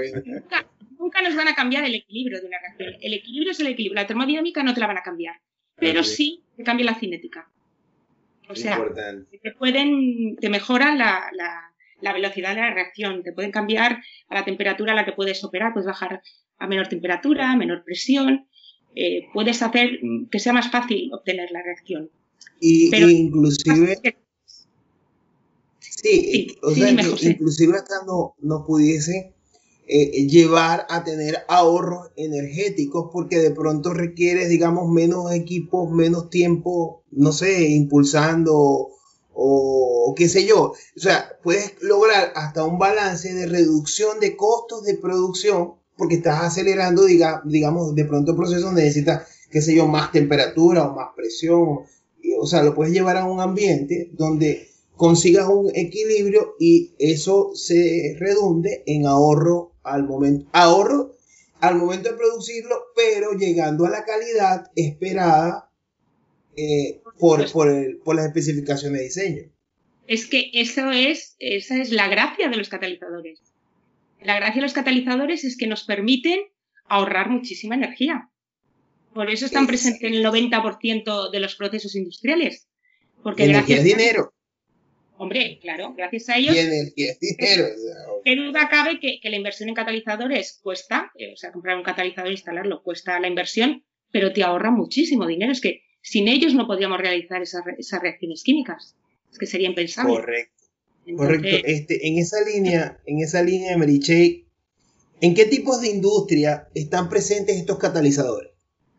Nunca, 0.97 1.21
nos 1.21 1.35
van 1.35 1.47
a 1.47 1.55
cambiar 1.55 1.85
el 1.85 1.95
equilibrio 1.95 2.41
de 2.41 2.47
una 2.47 2.59
reacción. 2.59 2.93
El 3.01 3.13
equilibrio 3.13 3.51
es 3.51 3.59
el 3.59 3.67
equilibrio. 3.67 4.01
La 4.01 4.07
termodinámica 4.07 4.63
no 4.63 4.73
te 4.73 4.79
la 4.79 4.87
van 4.87 4.97
a 4.97 5.03
cambiar, 5.03 5.35
pero 5.75 6.03
sí 6.03 6.43
te 6.57 6.63
cambia 6.63 6.85
la 6.85 6.95
cinética. 6.95 7.49
O 8.49 8.55
sea, 8.55 8.83
te 9.43 9.51
pueden, 9.51 10.35
te 10.37 10.49
mejoran 10.49 10.97
la 10.97 11.31
la 12.01 12.13
velocidad 12.13 12.55
de 12.55 12.61
la 12.61 12.73
reacción. 12.73 13.23
Te 13.23 13.33
pueden 13.33 13.51
cambiar 13.51 14.01
a 14.29 14.35
la 14.35 14.45
temperatura 14.45 14.93
a 14.93 14.95
la 14.95 15.05
que 15.05 15.13
puedes 15.13 15.43
operar, 15.43 15.73
puedes 15.73 15.87
bajar 15.87 16.21
a 16.57 16.67
menor 16.67 16.87
temperatura, 16.87 17.51
a 17.51 17.57
menor 17.57 17.83
presión, 17.83 18.47
eh, 18.95 19.27
puedes 19.33 19.61
hacer 19.61 19.99
que 20.31 20.39
sea 20.39 20.53
más 20.53 20.69
fácil 20.71 21.11
obtener 21.13 21.51
la 21.51 21.61
reacción. 21.61 22.09
Y, 22.59 22.93
inclusive... 22.95 23.97
Sí, 26.01 26.57
o 26.61 26.71
sea, 26.71 26.91
inclusive 26.91 27.77
hasta 27.77 28.05
no, 28.05 28.35
no 28.39 28.65
pudiese 28.65 29.33
eh, 29.87 30.27
llevar 30.27 30.85
a 30.89 31.03
tener 31.03 31.39
ahorros 31.47 32.11
energéticos 32.15 33.09
porque 33.11 33.39
de 33.39 33.51
pronto 33.51 33.93
requieres, 33.93 34.49
digamos, 34.49 34.89
menos 34.89 35.31
equipos, 35.33 35.91
menos 35.91 36.29
tiempo, 36.29 37.03
no 37.11 37.31
sé, 37.31 37.69
impulsando 37.69 38.89
o 39.33 40.13
qué 40.15 40.29
sé 40.29 40.45
yo. 40.45 40.73
O 40.73 40.99
sea, 40.99 41.31
puedes 41.43 41.81
lograr 41.81 42.33
hasta 42.35 42.63
un 42.63 42.77
balance 42.77 43.33
de 43.33 43.47
reducción 43.47 44.19
de 44.19 44.35
costos 44.35 44.83
de 44.83 44.95
producción 44.95 45.73
porque 45.97 46.15
estás 46.15 46.41
acelerando, 46.43 47.03
digamos, 47.03 47.93
de 47.93 48.05
pronto 48.05 48.31
el 48.31 48.37
proceso 48.37 48.71
necesita, 48.71 49.27
qué 49.51 49.61
sé 49.61 49.75
yo, 49.75 49.85
más 49.85 50.11
temperatura 50.11 50.87
o 50.87 50.95
más 50.95 51.09
presión. 51.15 51.79
O 52.39 52.47
sea, 52.47 52.63
lo 52.63 52.73
puedes 52.73 52.93
llevar 52.93 53.17
a 53.17 53.25
un 53.25 53.41
ambiente 53.41 54.09
donde 54.13 54.68
consigas 54.99 55.47
un 55.47 55.71
equilibrio 55.73 56.55
y 56.59 56.93
eso 56.99 57.51
se 57.55 58.17
redunde 58.19 58.83
en 58.85 59.05
ahorro 59.05 59.71
al 59.81 60.03
momento, 60.03 60.49
ahorro 60.51 61.15
al 61.61 61.77
momento 61.77 62.11
de 62.11 62.17
producirlo, 62.17 62.75
pero 62.97 63.31
llegando 63.31 63.85
a 63.85 63.91
la 63.91 64.03
calidad 64.03 64.69
esperada 64.75 65.71
eh, 66.57 67.01
por, 67.17 67.49
por, 67.49 68.03
por 68.03 68.15
las 68.17 68.25
especificaciones 68.25 68.99
de 68.99 69.05
diseño. 69.05 69.43
Es 70.05 70.27
que 70.27 70.51
eso 70.53 70.91
es, 70.91 71.37
esa 71.39 71.81
es 71.81 71.91
la 71.91 72.09
gracia 72.09 72.49
de 72.49 72.57
los 72.57 72.67
catalizadores. 72.67 73.39
La 74.21 74.35
gracia 74.35 74.55
de 74.55 74.63
los 74.63 74.73
catalizadores 74.73 75.45
es 75.45 75.55
que 75.55 75.67
nos 75.67 75.85
permiten 75.85 76.41
ahorrar 76.89 77.29
muchísima 77.29 77.75
energía. 77.75 78.29
Por 79.13 79.29
eso 79.29 79.45
están 79.45 79.65
presentes 79.65 80.03
en 80.03 80.15
el 80.15 80.25
90% 80.25 81.31
de 81.31 81.39
los 81.39 81.55
procesos 81.55 81.95
industriales. 81.95 82.67
Porque 83.23 83.45
energía 83.45 83.77
es 83.77 83.85
dinero. 83.85 84.33
Hombre, 85.21 85.59
claro, 85.61 85.93
gracias 85.97 86.29
a 86.29 86.37
ellos. 86.37 86.55
Energía 86.55 87.11
es 87.11 87.19
dinero. 87.19 87.67
¿Qué 88.23 88.37
duda 88.37 88.69
cabe 88.69 89.01
que, 89.01 89.19
la 89.21 89.35
inversión 89.35 89.67
en 89.67 89.75
catalizadores 89.75 90.61
cuesta? 90.63 91.11
Eh, 91.15 91.33
o 91.33 91.35
sea, 91.35 91.51
comprar 91.51 91.75
un 91.75 91.83
catalizador 91.83 92.29
e 92.29 92.35
instalarlo 92.35 92.81
cuesta 92.83 93.19
la 93.19 93.27
inversión, 93.27 93.83
pero 94.11 94.31
te 94.31 94.43
ahorra 94.43 94.71
muchísimo 94.71 95.27
dinero. 95.27 95.51
Es 95.51 95.59
que 95.59 95.81
sin 96.01 96.29
ellos 96.29 96.53
no 96.53 96.65
podríamos 96.67 96.99
realizar 96.99 97.41
esas, 97.41 97.63
esas 97.77 98.01
reacciones 98.01 98.43
químicas. 98.43 98.95
Es 99.29 99.37
que 99.37 99.45
sería 99.45 99.67
impensable. 99.67 100.15
Correcto. 100.15 100.63
Correcto. 101.17 101.57
Este, 101.65 102.07
en 102.07 102.17
esa 102.17 102.37
línea, 102.41 103.01
en 103.05 103.19
esa 103.19 103.43
línea, 103.43 103.77
Mary 103.77 103.99
¿en 105.19 105.33
qué 105.33 105.45
tipos 105.47 105.81
de 105.81 105.89
industria 105.89 106.69
están 106.73 107.09
presentes 107.09 107.57
estos 107.57 107.77
catalizadores? 107.77 108.51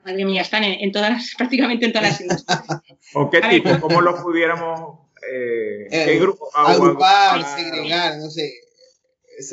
Madre 0.04 0.26
mía, 0.26 0.42
están 0.42 0.64
en, 0.64 0.92
todas, 0.92 1.32
prácticamente 1.38 1.86
en 1.86 1.92
todas 1.94 2.10
las 2.10 2.20
industrias. 2.20 2.60
¿O 3.14 3.30
qué 3.30 3.40
tipo? 3.40 3.70
¿Cómo 3.80 4.02
los 4.02 4.20
pudiéramos 4.20 5.09
eh, 5.32 5.86
¿qué 5.90 6.12
eh, 6.14 6.18
grupo? 6.18 6.48
Agrupar, 6.54 7.44
segregar, 7.56 8.18
no 8.18 8.30
sé. 8.30 8.52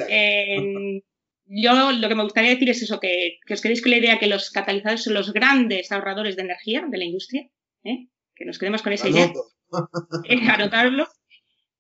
Eh, 0.10 1.02
yo 1.46 1.92
lo 1.92 2.10
que 2.10 2.16
me 2.16 2.24
gustaría 2.24 2.52
decir 2.52 2.70
es 2.70 2.82
eso, 2.82 3.00
que, 3.00 3.40
os 3.50 3.62
quedéis 3.62 3.82
con 3.82 3.92
la 3.92 3.98
idea 3.98 4.20
que 4.20 4.28
los 4.28 4.52
catalizadores 4.52 5.04
son 5.04 5.14
los 5.14 5.34
grandes 5.34 5.92
ahorradores 5.92 6.36
de 6.36 6.42
energía 6.42 6.86
de 6.90 6.98
la 6.98 7.06
industria, 7.06 7.50
que 7.84 8.46
nos 8.46 8.60
quedemos 8.60 8.82
con 8.82 8.94
esa 8.94 9.10
idea. 9.10 9.32
anotarlo, 10.54 11.08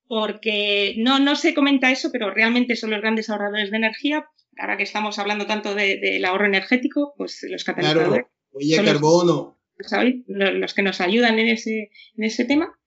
porque 0.08 0.96
no, 0.98 1.20
no 1.20 1.36
se 1.36 1.53
comenta 1.53 1.91
eso, 1.91 2.12
pero 2.12 2.34
realmente 2.34 2.75
son 2.75 2.91
los 2.91 3.01
grandes 3.01 3.29
ahorradores 3.29 3.72
de 3.72 3.77
energía. 3.77 4.25
Ahora 4.58 4.77
que 4.77 4.84
estamos 4.84 5.20
hablando 5.20 5.46
tanto 5.46 5.75
del 5.75 6.25
ahorro 6.25 6.46
energético, 6.46 7.13
pues 7.17 7.46
los 7.50 7.63
catalizadores. 7.63 8.25
Claro, 8.60 8.86
carbono. 8.86 9.58
Los, 9.77 10.56
los, 10.56 10.74
que 10.74 10.82
nos 10.82 11.01
ayudan 11.01 11.38
en 11.38 11.50
ese, 11.50 11.91
en 12.15 12.24
ese 12.24 12.46
tema. 12.46 12.77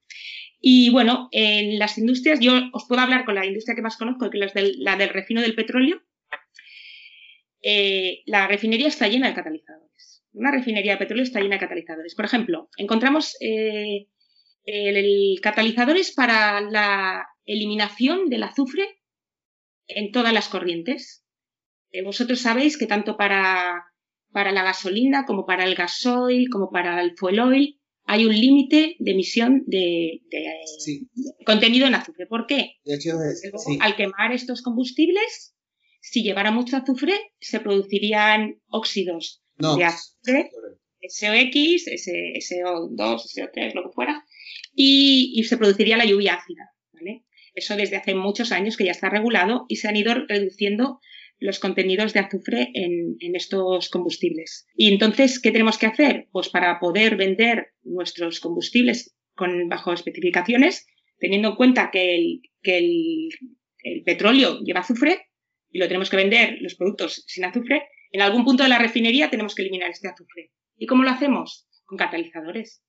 Y 0.60 0.90
bueno, 0.90 1.28
en 1.32 1.78
las 1.78 1.96
industrias, 1.96 2.38
yo 2.38 2.52
os 2.72 2.84
puedo 2.86 3.00
hablar 3.00 3.24
con 3.24 3.34
la 3.34 3.46
industria 3.46 3.74
que 3.74 3.82
más 3.82 3.96
conozco, 3.96 4.28
que 4.28 4.38
es 4.38 4.52
la 4.54 4.96
del 4.96 5.08
refino 5.08 5.40
del 5.40 5.54
petróleo. 5.54 6.02
Eh, 7.62 8.22
la 8.26 8.46
refinería 8.46 8.88
está 8.88 9.08
llena 9.08 9.28
de 9.28 9.34
catalizadores. 9.34 10.22
Una 10.32 10.50
refinería 10.50 10.92
de 10.92 10.98
petróleo 10.98 11.24
está 11.24 11.40
llena 11.40 11.56
de 11.56 11.60
catalizadores. 11.60 12.14
Por 12.14 12.26
ejemplo, 12.26 12.68
encontramos 12.76 13.36
eh, 13.40 14.08
el, 14.64 15.40
catalizadores 15.42 16.12
para 16.12 16.60
la 16.60 17.26
eliminación 17.46 18.28
del 18.28 18.42
azufre 18.42 18.84
en 19.86 20.12
todas 20.12 20.32
las 20.34 20.48
corrientes. 20.48 21.24
Eh, 21.90 22.02
vosotros 22.02 22.40
sabéis 22.40 22.76
que 22.76 22.86
tanto 22.86 23.16
para, 23.16 23.86
para 24.30 24.52
la 24.52 24.62
gasolina 24.62 25.24
como 25.24 25.46
para 25.46 25.64
el 25.64 25.74
gasoil, 25.74 26.50
como 26.50 26.70
para 26.70 27.00
el 27.00 27.16
fuel 27.16 27.40
oil, 27.40 27.79
hay 28.10 28.26
un 28.26 28.34
límite 28.34 28.96
de 28.98 29.12
emisión 29.12 29.62
de, 29.68 30.20
contenido 31.46 31.86
en 31.86 31.94
azufre. 31.94 32.26
¿Por 32.26 32.48
qué? 32.48 32.72
Al 33.78 33.94
quemar 33.94 34.32
estos 34.32 34.62
combustibles, 34.62 35.54
si 36.00 36.24
llevara 36.24 36.50
mucho 36.50 36.76
azufre, 36.76 37.14
se 37.38 37.60
producirían 37.60 38.60
óxidos 38.66 39.44
de 39.58 39.84
azufre, 39.84 40.50
SOX, 41.08 41.86
SO2, 41.86 42.98
SO3, 42.98 43.74
lo 43.74 43.84
que 43.84 43.94
fuera, 43.94 44.24
y, 44.74 45.44
se 45.44 45.56
produciría 45.56 45.96
la 45.96 46.04
lluvia 46.04 46.34
ácida. 46.34 46.72
Eso 47.54 47.76
desde 47.76 47.96
hace 47.96 48.14
muchos 48.14 48.50
años 48.50 48.76
que 48.76 48.86
ya 48.86 48.92
está 48.92 49.08
regulado 49.08 49.66
y 49.68 49.76
se 49.76 49.86
han 49.86 49.96
ido 49.96 50.14
reduciendo 50.26 51.00
los 51.40 51.58
contenidos 51.58 52.12
de 52.12 52.20
azufre 52.20 52.70
en, 52.74 53.16
estos 53.34 53.88
combustibles. 53.88 54.66
Y 54.74 54.92
entonces, 54.92 55.40
¿qué 55.40 55.50
tenemos 55.50 55.78
que 55.78 55.86
hacer? 55.86 56.28
Pues 56.30 56.50
para 56.50 56.78
poder 56.78 57.16
vender 57.16 57.72
nuestros 57.82 58.40
combustibles 58.40 59.16
con, 59.34 59.68
bajo 59.68 59.92
especificaciones, 59.92 60.86
teniendo 61.18 61.50
en 61.50 61.56
cuenta 61.56 61.90
que 61.90 62.14
el, 62.14 62.42
que 62.62 62.78
el, 62.78 64.02
petróleo 64.04 64.60
lleva 64.60 64.80
azufre 64.80 65.28
y 65.70 65.78
lo 65.78 65.86
tenemos 65.88 66.10
que 66.10 66.16
vender 66.16 66.58
los 66.60 66.74
productos 66.74 67.24
sin 67.26 67.46
azufre, 67.46 67.84
en 68.12 68.20
algún 68.20 68.44
punto 68.44 68.62
de 68.62 68.68
la 68.68 68.78
refinería 68.78 69.30
tenemos 69.30 69.54
que 69.54 69.62
eliminar 69.62 69.90
este 69.90 70.08
azufre. 70.08 70.50
¿Y 70.76 70.86
cómo 70.86 71.04
lo 71.04 71.10
hacemos? 71.10 71.66
Con 71.86 71.96
catalizadores. 71.96 72.82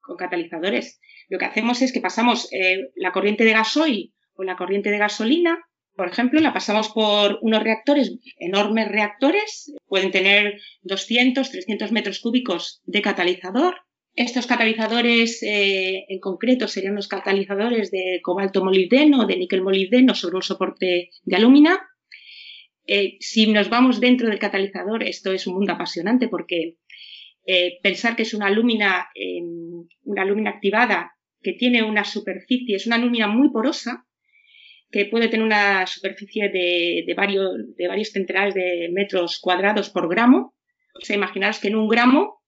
Con 0.00 0.16
catalizadores. 0.16 1.00
Lo 1.28 1.38
que 1.38 1.46
hacemos 1.46 1.82
es 1.82 1.92
que 1.92 2.00
pasamos 2.00 2.48
eh, 2.52 2.90
la 2.94 3.10
corriente 3.10 3.44
de 3.44 3.52
gasoil 3.52 4.14
o 4.34 4.44
la 4.44 4.56
corriente 4.56 4.90
de 4.90 4.98
gasolina 4.98 5.58
por 5.98 6.08
ejemplo, 6.08 6.40
la 6.40 6.52
pasamos 6.52 6.90
por 6.90 7.40
unos 7.42 7.60
reactores, 7.60 8.16
enormes 8.38 8.86
reactores, 8.86 9.74
pueden 9.88 10.12
tener 10.12 10.60
200, 10.82 11.50
300 11.50 11.90
metros 11.90 12.20
cúbicos 12.20 12.80
de 12.84 13.02
catalizador. 13.02 13.74
Estos 14.14 14.46
catalizadores 14.46 15.42
eh, 15.42 16.04
en 16.08 16.20
concreto 16.20 16.68
serían 16.68 16.94
los 16.94 17.08
catalizadores 17.08 17.90
de 17.90 18.20
cobalto 18.22 18.64
molibdeno, 18.64 19.26
de 19.26 19.38
níquel 19.38 19.62
molibdeno 19.62 20.14
sobre 20.14 20.36
un 20.36 20.42
soporte 20.42 21.10
de 21.24 21.36
alúmina. 21.36 21.80
Eh, 22.86 23.16
si 23.18 23.48
nos 23.48 23.68
vamos 23.68 23.98
dentro 23.98 24.28
del 24.28 24.38
catalizador, 24.38 25.02
esto 25.02 25.32
es 25.32 25.48
un 25.48 25.54
mundo 25.54 25.72
apasionante 25.72 26.28
porque 26.28 26.76
eh, 27.44 27.80
pensar 27.82 28.14
que 28.14 28.22
es 28.22 28.34
una 28.34 28.46
alúmina, 28.46 29.08
una 30.04 30.22
alúmina 30.22 30.50
activada 30.50 31.10
que 31.42 31.54
tiene 31.54 31.82
una 31.82 32.04
superficie, 32.04 32.76
es 32.76 32.86
una 32.86 32.96
alúmina 32.96 33.26
muy 33.26 33.50
porosa, 33.50 34.04
que 34.90 35.06
puede 35.06 35.28
tener 35.28 35.44
una 35.44 35.86
superficie 35.86 36.48
de, 36.48 37.14
varios, 37.14 37.50
de 37.76 37.88
varios 37.88 38.10
centenares 38.10 38.54
de 38.54 38.88
metros 38.92 39.38
cuadrados 39.40 39.90
por 39.90 40.08
gramo. 40.08 40.54
O 40.94 41.04
sea, 41.04 41.16
imaginaros 41.16 41.58
que 41.58 41.68
en 41.68 41.76
un 41.76 41.88
gramo 41.88 42.42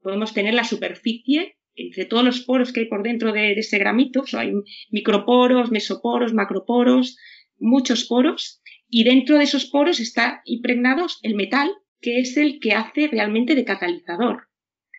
podemos 0.00 0.34
tener 0.34 0.54
la 0.54 0.64
superficie 0.64 1.56
entre 1.76 2.04
todos 2.04 2.24
los 2.24 2.40
poros 2.40 2.72
que 2.72 2.80
hay 2.80 2.86
por 2.86 3.02
dentro 3.02 3.32
de, 3.32 3.52
ese 3.52 3.78
gramito. 3.78 4.22
O 4.22 4.26
sea, 4.26 4.40
hay 4.40 4.52
microporos, 4.90 5.70
mesoporos, 5.70 6.34
macroporos, 6.34 7.16
muchos 7.58 8.04
poros. 8.04 8.60
Y 8.88 9.04
dentro 9.04 9.38
de 9.38 9.44
esos 9.44 9.66
poros 9.66 10.00
está 10.00 10.42
impregnados 10.44 11.20
el 11.22 11.34
metal, 11.34 11.70
que 12.00 12.18
es 12.18 12.36
el 12.36 12.58
que 12.60 12.72
hace 12.72 13.08
realmente 13.08 13.54
de 13.54 13.64
catalizador. 13.64 14.48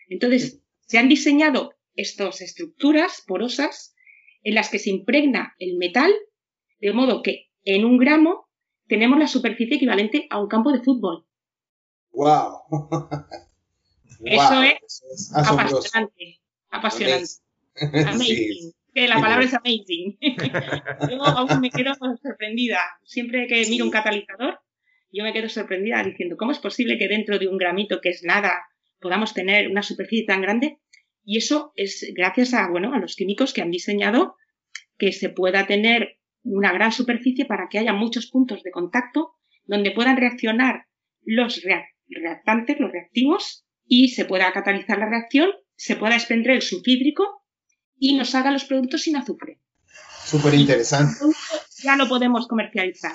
Entonces, 0.10 0.62
se 0.88 0.98
han 0.98 1.10
diseñado 1.10 1.74
estas 1.94 2.42
estructuras 2.42 3.24
porosas 3.26 3.96
en 4.44 4.56
las 4.56 4.70
que 4.70 4.80
se 4.80 4.92
impregna 4.92 5.56
el 5.60 5.78
metal 5.78 6.14
de 6.80 6.94
modo 6.94 7.22
que 7.22 7.50
en 7.64 7.86
un 7.86 7.98
gramo 7.98 8.48
tenemos 8.88 9.20
la 9.20 9.28
superficie 9.28 9.78
equivalente 9.78 10.28
a 10.30 10.40
un 10.40 10.48
campo 10.48 10.72
de 10.72 10.82
fútbol. 10.82 11.26
¡Wow! 12.12 12.62
Eso 14.24 14.62
es, 14.64 15.32
apasionante. 15.36 16.40
Apasionante. 16.70 17.30
Amazing. 18.08 18.74
Que 18.96 19.10
la 19.10 19.20
palabra 19.20 19.44
es 19.44 19.54
amazing. 19.54 20.18
yo 21.12 21.22
aún 21.22 21.60
me 21.60 21.70
quedo 21.70 21.94
sorprendida. 22.24 22.80
Siempre 23.04 23.46
que 23.46 23.66
miro 23.68 23.84
un 23.84 23.92
catalizador, 23.92 24.62
yo 25.12 25.26
me 25.26 25.34
quedo 25.34 25.50
sorprendida 25.50 26.02
diciendo, 26.02 26.38
¿cómo 26.38 26.54
es 26.54 26.60
posible 26.60 26.98
que 26.98 27.10
dentro 27.10 27.38
de 27.38 27.50
un 27.50 27.58
gramito 27.58 28.00
que 28.00 28.08
es 28.08 28.24
nada 28.24 28.54
podamos 29.02 29.34
tener 29.34 29.68
una 29.70 29.84
superficie 29.84 30.26
tan 30.26 30.42
grande? 30.42 30.78
Y 31.26 31.40
eso 31.40 31.74
es 31.76 32.10
gracias 32.16 32.54
a, 32.54 32.70
bueno, 32.70 32.94
a 32.94 33.00
los 33.00 33.18
químicos 33.18 33.52
que 33.52 33.62
han 33.62 33.70
diseñado 33.70 34.38
que 34.98 35.12
se 35.12 35.28
pueda 35.28 35.68
tener 35.68 36.18
una 36.46 36.72
gran 36.72 36.92
superficie 36.92 37.46
para 37.46 37.68
que 37.70 37.80
haya 37.80 37.94
muchos 37.94 38.28
puntos 38.28 38.64
de 38.64 38.72
contacto 38.72 39.34
donde 39.66 39.92
puedan 39.92 40.16
reaccionar 40.16 40.86
los 41.24 41.62
reactantes, 42.08 42.80
los 42.80 42.92
reactivos, 42.92 43.66
y 43.88 44.10
se 44.10 44.26
pueda 44.26 44.52
catalizar 44.54 44.98
la 45.00 45.10
reacción, 45.10 45.50
se 45.76 45.96
pueda 45.96 46.16
expender 46.16 46.52
el 46.52 46.62
sulfídrico 46.62 47.24
y 47.98 48.16
nos 48.16 48.34
haga 48.36 48.52
los 48.52 48.66
productos 48.66 49.02
sin 49.02 49.16
azufre. 49.16 49.60
Súper 50.24 50.54
interesante. 50.54 51.16
Ya 51.84 51.96
lo 51.96 52.08
podemos 52.08 52.48
comercializar. 52.48 53.14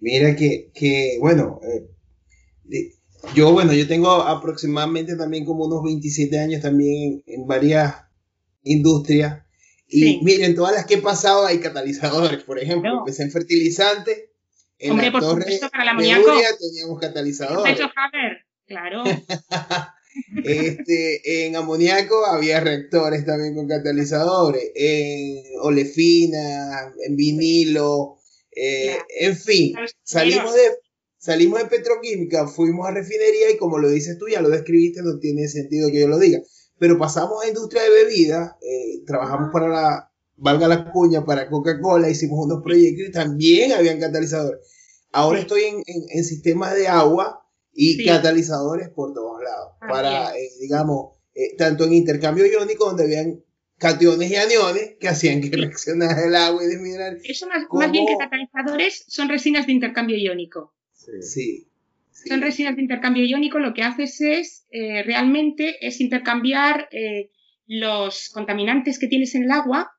Mira 0.00 0.34
que, 0.36 0.70
que 0.74 1.16
bueno, 1.20 1.60
eh, 1.62 2.90
yo, 3.34 3.52
bueno, 3.52 3.72
yo 3.72 3.86
tengo 3.86 4.10
aproximadamente 4.10 5.16
también 5.16 5.44
como 5.44 5.64
unos 5.64 5.82
27 5.82 6.38
años 6.38 6.62
también 6.62 7.22
en 7.26 7.46
varias 7.46 7.94
industrias 8.62 9.43
y 9.94 10.20
miren, 10.22 10.54
todas 10.54 10.74
las 10.74 10.86
que 10.86 10.94
he 10.94 11.02
pasado 11.02 11.46
hay 11.46 11.58
catalizadores. 11.58 12.42
Por 12.42 12.58
ejemplo, 12.58 12.98
empecé 12.98 13.22
en 13.22 13.30
fertilizante. 13.30 14.30
En 14.78 14.92
Hombre, 14.92 15.06
la 15.06 15.12
por 15.12 15.20
torre 15.20 15.42
supuesto, 15.42 15.70
para 15.70 15.84
la 15.84 15.90
amoníaco. 15.92 16.32
teníamos 16.60 17.00
catalizadores. 17.00 17.78
Haber, 17.96 18.46
claro. 18.66 19.04
Este, 20.44 21.46
en 21.46 21.56
amoníaco 21.56 22.24
había 22.24 22.60
reactores 22.60 23.26
también 23.26 23.56
con 23.56 23.66
catalizadores, 23.66 24.70
en 24.76 25.42
olefina, 25.60 26.92
en 27.04 27.16
vinilo, 27.16 28.18
eh, 28.54 28.98
en 29.20 29.36
fin, 29.36 29.74
salimos 30.04 30.54
de, 30.54 30.60
salimos 31.18 31.58
de 31.58 31.66
petroquímica, 31.66 32.46
fuimos 32.46 32.86
a 32.86 32.92
refinería 32.92 33.50
y 33.50 33.56
como 33.56 33.78
lo 33.78 33.88
dices 33.90 34.16
tú, 34.18 34.28
ya 34.28 34.40
lo 34.40 34.50
describiste, 34.50 35.02
no 35.02 35.18
tiene 35.18 35.48
sentido 35.48 35.90
que 35.90 36.00
yo 36.00 36.08
lo 36.08 36.18
diga. 36.18 36.40
Pero 36.78 36.98
pasamos 36.98 37.42
a 37.42 37.48
industria 37.48 37.82
de 37.82 37.90
bebidas, 37.90 38.52
eh, 38.60 39.02
trabajamos 39.06 39.50
para 39.52 39.68
la, 39.68 40.12
valga 40.36 40.68
la 40.68 40.90
cuña, 40.90 41.24
para 41.24 41.48
Coca-Cola, 41.48 42.10
hicimos 42.10 42.44
unos 42.44 42.62
proyectos 42.62 43.08
y 43.08 43.12
también 43.12 43.72
habían 43.72 44.00
catalizadores. 44.00 44.60
Ahora 45.12 45.38
estoy 45.38 45.62
en, 45.62 45.82
en, 45.86 46.24
sistemas 46.24 46.74
de 46.74 46.88
agua 46.88 47.48
y 47.72 48.04
catalizadores 48.04 48.88
por 48.88 49.14
todos 49.14 49.42
lados, 49.42 49.74
para, 49.80 50.36
eh, 50.36 50.50
digamos, 50.60 51.12
eh, 51.34 51.56
tanto 51.56 51.84
en 51.84 51.92
intercambio 51.92 52.46
iónico, 52.46 52.86
donde 52.86 53.04
habían 53.04 53.44
cationes 53.78 54.30
y 54.30 54.36
aniones 54.36 54.96
que 54.98 55.08
hacían 55.08 55.40
que 55.40 55.56
reaccionara 55.56 56.24
el 56.24 56.34
agua 56.34 56.64
y 56.64 56.66
desmineral. 56.66 57.20
Eso 57.24 57.46
más, 57.46 57.64
más, 57.70 57.92
bien 57.92 58.06
que 58.06 58.16
catalizadores 58.16 59.04
son 59.08 59.28
resinas 59.28 59.66
de 59.66 59.72
intercambio 59.72 60.16
iónico. 60.16 60.74
Sí. 60.92 61.68
Son 62.14 62.40
resinas 62.40 62.76
de 62.76 62.82
intercambio 62.82 63.24
iónico, 63.24 63.58
lo 63.58 63.74
que 63.74 63.82
haces 63.82 64.20
es 64.20 64.66
eh, 64.70 65.02
realmente 65.02 65.84
es 65.86 66.00
intercambiar 66.00 66.88
eh, 66.92 67.30
los 67.66 68.30
contaminantes 68.30 68.98
que 68.98 69.08
tienes 69.08 69.34
en 69.34 69.44
el 69.44 69.50
agua, 69.50 69.90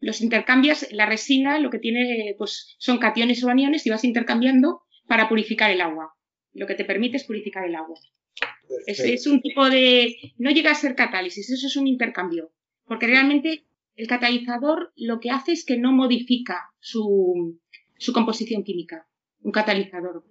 los 0.00 0.20
intercambias, 0.20 0.88
la 0.90 1.06
resina 1.06 1.58
lo 1.58 1.70
que 1.70 1.78
tiene 1.78 2.34
pues 2.36 2.74
son 2.78 2.98
cationes 2.98 3.42
o 3.44 3.48
aniones 3.48 3.86
y 3.86 3.90
vas 3.90 4.04
intercambiando 4.04 4.82
para 5.06 5.28
purificar 5.28 5.70
el 5.70 5.80
agua. 5.80 6.14
Lo 6.52 6.66
que 6.66 6.74
te 6.74 6.84
permite 6.84 7.18
es 7.18 7.24
purificar 7.24 7.64
el 7.64 7.76
agua. 7.76 7.98
Es, 8.86 9.00
es, 9.00 9.26
un 9.26 9.40
tipo 9.40 9.68
de... 9.68 10.16
no 10.38 10.50
llega 10.50 10.70
a 10.72 10.74
ser 10.74 10.94
catálisis, 10.94 11.50
eso 11.50 11.66
es 11.66 11.76
un 11.76 11.86
intercambio. 11.86 12.52
Porque 12.86 13.06
realmente 13.06 13.64
el 13.96 14.06
catalizador 14.06 14.92
lo 14.96 15.20
que 15.20 15.30
hace 15.30 15.52
es 15.52 15.64
que 15.64 15.76
no 15.76 15.92
modifica 15.92 16.70
su, 16.80 17.60
su 17.98 18.12
composición 18.12 18.64
química 18.64 19.06
un 19.42 19.52
catalizador 19.52 20.22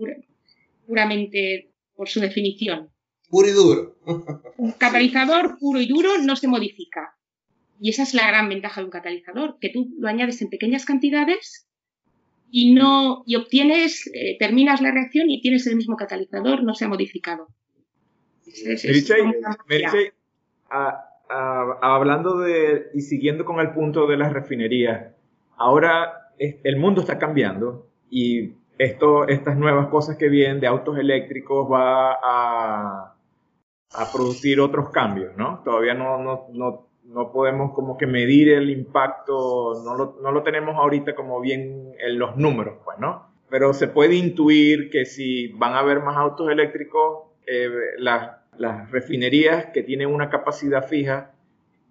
puramente 0.90 1.72
por 1.96 2.10
su 2.10 2.20
definición. 2.20 2.90
Puro 3.30 3.48
y 3.48 3.52
duro. 3.52 3.96
un 4.58 4.72
catalizador 4.72 5.60
puro 5.60 5.80
y 5.80 5.88
duro 5.88 6.18
no 6.18 6.36
se 6.36 6.48
modifica. 6.48 7.16
Y 7.80 7.92
esa 7.92 8.04
es 8.04 8.14
la 8.16 8.28
gran 8.28 8.50
ventaja 8.50 8.82
de 8.82 8.86
un 8.86 8.92
catalizador, 8.92 9.58
que 9.62 9.70
tú 9.70 9.88
lo 10.00 10.10
añades 10.10 10.42
en 10.42 10.50
pequeñas 10.50 10.86
cantidades 10.86 11.68
y 12.52 12.74
no 12.74 13.24
y 13.28 13.36
obtienes, 13.36 14.08
eh, 14.08 14.36
terminas 14.40 14.82
la 14.82 14.92
reacción 14.92 15.30
y 15.30 15.42
tienes 15.42 15.68
el 15.68 15.76
mismo 15.76 15.96
catalizador, 15.96 16.64
no 16.64 16.74
se 16.74 16.86
ha 16.86 16.88
modificado. 16.88 17.48
hablando 21.30 22.40
de 22.40 22.88
y 22.96 23.02
siguiendo 23.02 23.46
con 23.46 23.60
el 23.60 23.72
punto 23.74 24.08
de 24.08 24.18
las 24.18 24.34
refinerías, 24.34 25.14
ahora 25.56 26.34
el 26.40 26.78
mundo 26.78 27.02
está 27.02 27.20
cambiando 27.20 27.88
y 28.10 28.54
esto, 28.80 29.28
estas 29.28 29.58
nuevas 29.58 29.88
cosas 29.90 30.16
que 30.16 30.30
vienen 30.30 30.62
de 30.62 30.68
autos 30.68 30.98
eléctricos 30.98 31.70
va 31.70 32.14
a, 32.14 33.16
producir 34.14 34.62
otros 34.62 34.90
cambios, 34.92 35.36
¿no? 35.36 35.62
Todavía 35.66 35.94
no, 35.94 36.18
no, 36.20 36.46
no, 36.54 36.88
no, 37.04 37.32
podemos 37.32 37.74
como 37.74 37.98
que 37.98 38.08
medir 38.08 38.50
el 38.50 38.70
impacto, 38.70 39.82
no 39.84 39.96
lo, 39.96 40.18
no 40.22 40.32
lo 40.32 40.44
tenemos 40.44 40.78
ahorita 40.78 41.14
como 41.14 41.42
bien 41.42 41.94
en 42.00 42.20
los 42.20 42.38
números, 42.38 42.78
pues, 42.86 42.98
¿no? 43.00 43.28
Pero 43.50 43.74
se 43.74 43.88
puede 43.88 44.16
intuir 44.16 44.90
que 44.90 45.06
si 45.06 45.50
van 45.54 45.74
a 45.74 45.80
haber 45.80 46.02
más 46.02 46.16
autos 46.16 46.50
eléctricos, 46.50 47.24
eh, 47.48 47.70
las, 47.98 48.38
las 48.58 48.90
refinerías 48.92 49.66
que 49.74 49.84
tienen 49.84 50.08
una 50.08 50.30
capacidad 50.30 50.88
fija 50.88 51.32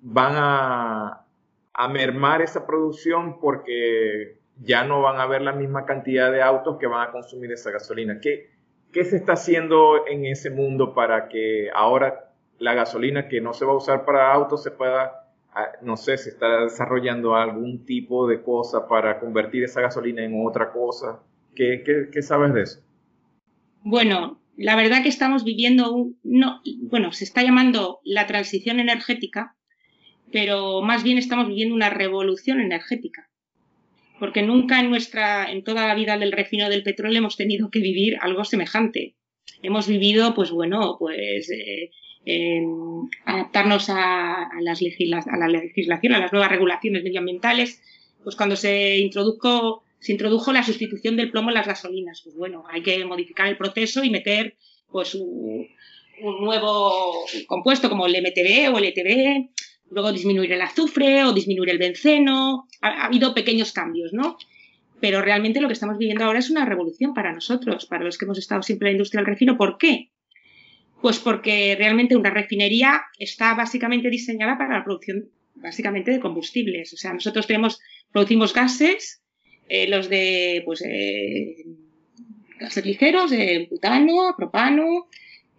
van 0.01 0.35
a, 0.37 1.27
a 1.75 1.89
mermar 1.89 2.41
esa 2.41 2.67
producción 2.67 3.41
porque 3.41 4.38
ya 4.61 4.85
no 4.85 5.03
van 5.03 5.19
a 5.19 5.23
haber 5.23 5.43
la 5.43 5.53
misma 5.53 5.85
cantidad 5.85 6.33
de 6.33 6.43
autos 6.43 6.79
que 6.79 6.87
van 6.87 7.09
a 7.09 7.13
consumir 7.13 7.53
esa 7.53 7.71
gasolina. 7.71 8.21
¿Qué, 8.21 8.51
qué 8.93 9.05
se 9.05 9.17
está 9.17 9.35
haciendo 9.35 10.07
en 10.07 10.27
ese 10.27 10.51
mundo 10.51 10.95
para 10.95 11.29
que 11.29 11.69
ahora 11.75 12.33
la 12.59 12.75
gasolina 12.75 13.29
que 13.29 13.41
no 13.41 13.53
se 13.53 13.65
va 13.65 13.73
a 13.73 13.77
usar 13.77 14.05
para 14.05 14.33
autos 14.33 14.63
se 14.63 14.73
pueda, 14.73 15.29
ah, 15.55 15.69
no 15.83 15.97
sé, 15.97 16.19
se 16.19 16.31
está 16.31 16.65
desarrollando 16.65 17.37
algún 17.37 17.85
tipo 17.85 18.27
de 18.27 18.43
cosa 18.43 18.89
para 18.89 19.21
convertir 19.21 19.65
esa 19.65 19.81
gasolina 19.81 20.25
en 20.25 20.45
otra 20.45 20.73
cosa? 20.73 21.21
¿Qué, 21.55 21.83
qué, 22.13 22.23
sabes 22.23 22.55
de 22.55 22.63
eso? 22.63 22.81
Bueno, 23.83 24.41
la 24.57 24.77
verdad 24.77 25.03
que 25.03 25.09
estamos 25.09 25.45
viviendo 25.45 25.93
un, 25.93 26.19
no, 26.23 26.61
bueno, 26.83 27.13
se 27.13 27.25
está 27.25 27.43
llamando 27.43 28.01
la 28.05 28.27
transición 28.27 28.79
energética, 28.79 29.57
pero 30.31 30.83
más 30.83 31.03
bien 31.03 31.19
estamos 31.19 31.49
viviendo 31.49 31.75
una 31.75 31.91
revolución 31.91 32.61
energética 32.61 33.29
porque 34.19 34.43
nunca 34.43 34.81
en 34.81 34.91
nuestra, 34.91 35.51
en 35.51 35.65
toda 35.65 35.87
la 35.87 35.95
vida 35.95 36.19
del 36.19 36.33
refino 36.33 36.69
del 36.69 36.83
petróleo 36.83 37.19
hemos 37.19 37.37
tenido 37.37 37.71
que 37.71 37.81
vivir 37.81 38.19
algo 38.21 38.45
semejante. 38.45 39.15
Hemos 39.63 39.89
vivido, 39.89 40.35
pues 40.35 40.51
bueno, 40.51 40.97
pues 40.99 41.51
eh, 41.51 41.91
adaptarnos 43.25 43.89
a, 43.91 44.49
las 44.61 44.81
a 44.83 45.37
la 45.37 45.49
legislación, 45.49 46.15
a 46.15 46.19
las 46.19 46.33
nuevas 46.33 46.51
regulaciones 46.51 47.03
medioambientales, 47.03 47.81
pues 48.23 48.37
cuando 48.37 48.57
se 48.57 48.99
introdujo, 48.99 49.83
se 49.99 50.13
introdujo 50.13 50.53
la 50.53 50.63
sustitución 50.63 51.17
del 51.17 51.31
plomo 51.31 51.51
en 51.51 51.55
las 51.55 51.67
gasolinas, 51.67 52.21
pues 52.23 52.37
bueno, 52.37 52.65
hay 52.71 52.83
que 52.83 53.05
modificar 53.05 53.49
el 53.49 53.57
proceso 53.57 54.05
y 54.05 54.11
meter 54.11 54.57
pues 54.91 55.15
un, 55.15 55.69
un 56.23 56.41
nuevo 56.41 57.25
compuesto 57.47 57.89
como 57.89 58.07
el 58.07 58.17
MTB 58.21 58.75
o 58.75 58.79
el 58.79 58.85
ETB, 58.85 59.51
luego 59.91 60.13
disminuir 60.13 60.53
el 60.53 60.63
azufre 60.63 61.25
o 61.25 61.33
disminuir 61.33 61.71
el 61.71 61.79
benceno. 61.79 62.67
Ha, 62.81 63.07
habido 63.07 63.35
pequeños 63.35 63.73
cambios, 63.73 64.13
¿no? 64.13 64.37
Pero 65.01 65.23
realmente 65.23 65.61
lo 65.61 65.69
que 65.69 65.75
estamos 65.75 65.99
viviendo 65.99 66.25
ahora 66.25 66.41
es 66.41 66.51
una 66.51 66.65
revolución 66.65 67.15
para 67.15 67.33
nosotros, 67.33 67.87
para 67.87 68.05
los 68.05 68.19
que 68.19 68.25
hemos 68.25 68.39
estado 68.39 68.63
siempre 68.63 68.89
en 68.89 68.95
la 68.95 68.97
industria 68.97 69.21
del 69.21 69.27
refino. 69.27 69.57
¿Por 69.57 69.79
qué? 69.79 70.11
Pues 71.01 71.19
porque 71.19 71.77
realmente 71.79 72.17
una 72.17 72.31
refinería 72.31 73.03
está 73.19 73.55
básicamente 73.55 74.11
diseñada 74.11 74.59
para 74.59 74.79
la 74.79 74.85
producción 74.85 75.29
básicamente 75.55 76.11
de 76.11 76.21
combustibles. 76.21 76.93
O 76.93 76.97
sea, 76.97 77.13
nosotros 77.13 77.47
tenemos, 77.47 77.81
producimos 78.13 78.53
gases, 78.53 79.23
eh, 79.69 79.89
los 79.89 80.09
de 80.09 80.63
pues 80.65 80.83
eh, 80.83 81.65
gases 82.59 82.85
ligeros, 82.85 83.31
de 83.31 83.69
butano, 83.71 84.35
propano, 84.37 85.09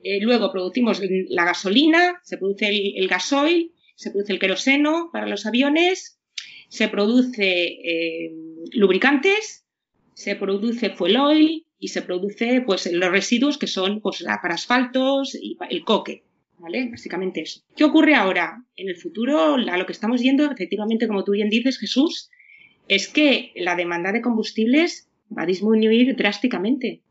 eh, 0.04 0.20
luego 0.22 0.52
producimos 0.52 1.02
la 1.30 1.46
gasolina, 1.46 2.20
se 2.24 2.38
produce 2.38 2.70
el 2.96 3.08
gasoil, 3.08 3.72
se 4.00 4.12
produce 4.12 4.32
el 4.32 4.40
queroseno 4.40 5.10
para 5.12 5.28
los 5.28 5.46
aviones, 5.46 6.22
se 6.70 6.88
produce 6.88 7.66
eh, 7.84 8.32
lubricantes, 8.72 9.66
se 10.14 10.38
produce 10.38 10.92
fuel 10.92 11.18
oil 11.18 11.66
y 11.80 11.90
se 11.90 12.02
produce 12.02 12.62
pues 12.62 12.90
los 12.90 13.12
residuos 13.12 13.58
que 13.58 13.68
son 13.68 14.00
pues, 14.00 14.24
para 14.24 14.54
asfaltos 14.54 15.36
y 15.36 15.58
el 15.70 15.84
coque. 15.84 16.24
¿Vale? 16.60 16.88
Básicamente 16.90 17.42
eso. 17.42 17.62
¿Qué 17.76 17.84
ocurre 17.84 18.16
ahora? 18.16 18.64
En 18.78 18.88
el 18.88 18.96
futuro, 18.96 19.56
a 19.56 19.78
lo 19.78 19.86
que 19.86 19.94
estamos 19.94 20.22
yendo, 20.22 20.50
efectivamente, 20.50 21.08
como 21.08 21.26
tú 21.26 21.34
bien 21.34 21.50
dices, 21.50 21.78
Jesús, 21.78 22.30
es 22.88 23.10
que 23.10 23.52
la 23.56 23.76
demanda 23.76 24.14
de 24.14 24.22
combustibles 24.22 25.10
va 25.38 25.44
a 25.44 25.46
disminuir 25.46 26.16
drásticamente 26.16 27.02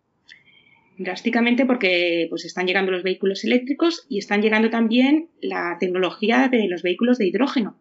drásticamente 0.99 1.65
porque 1.65 2.27
pues 2.29 2.45
están 2.45 2.67
llegando 2.67 2.91
los 2.91 3.05
vehículos 3.05 3.45
eléctricos 3.45 4.05
y 4.09 4.19
están 4.19 4.43
llegando 4.43 4.69
también 4.69 5.31
la 5.41 5.77
tecnología 5.79 6.49
de 6.49 6.67
los 6.69 6.83
vehículos 6.83 7.19
de 7.19 7.29
hidrógeno. 7.29 7.79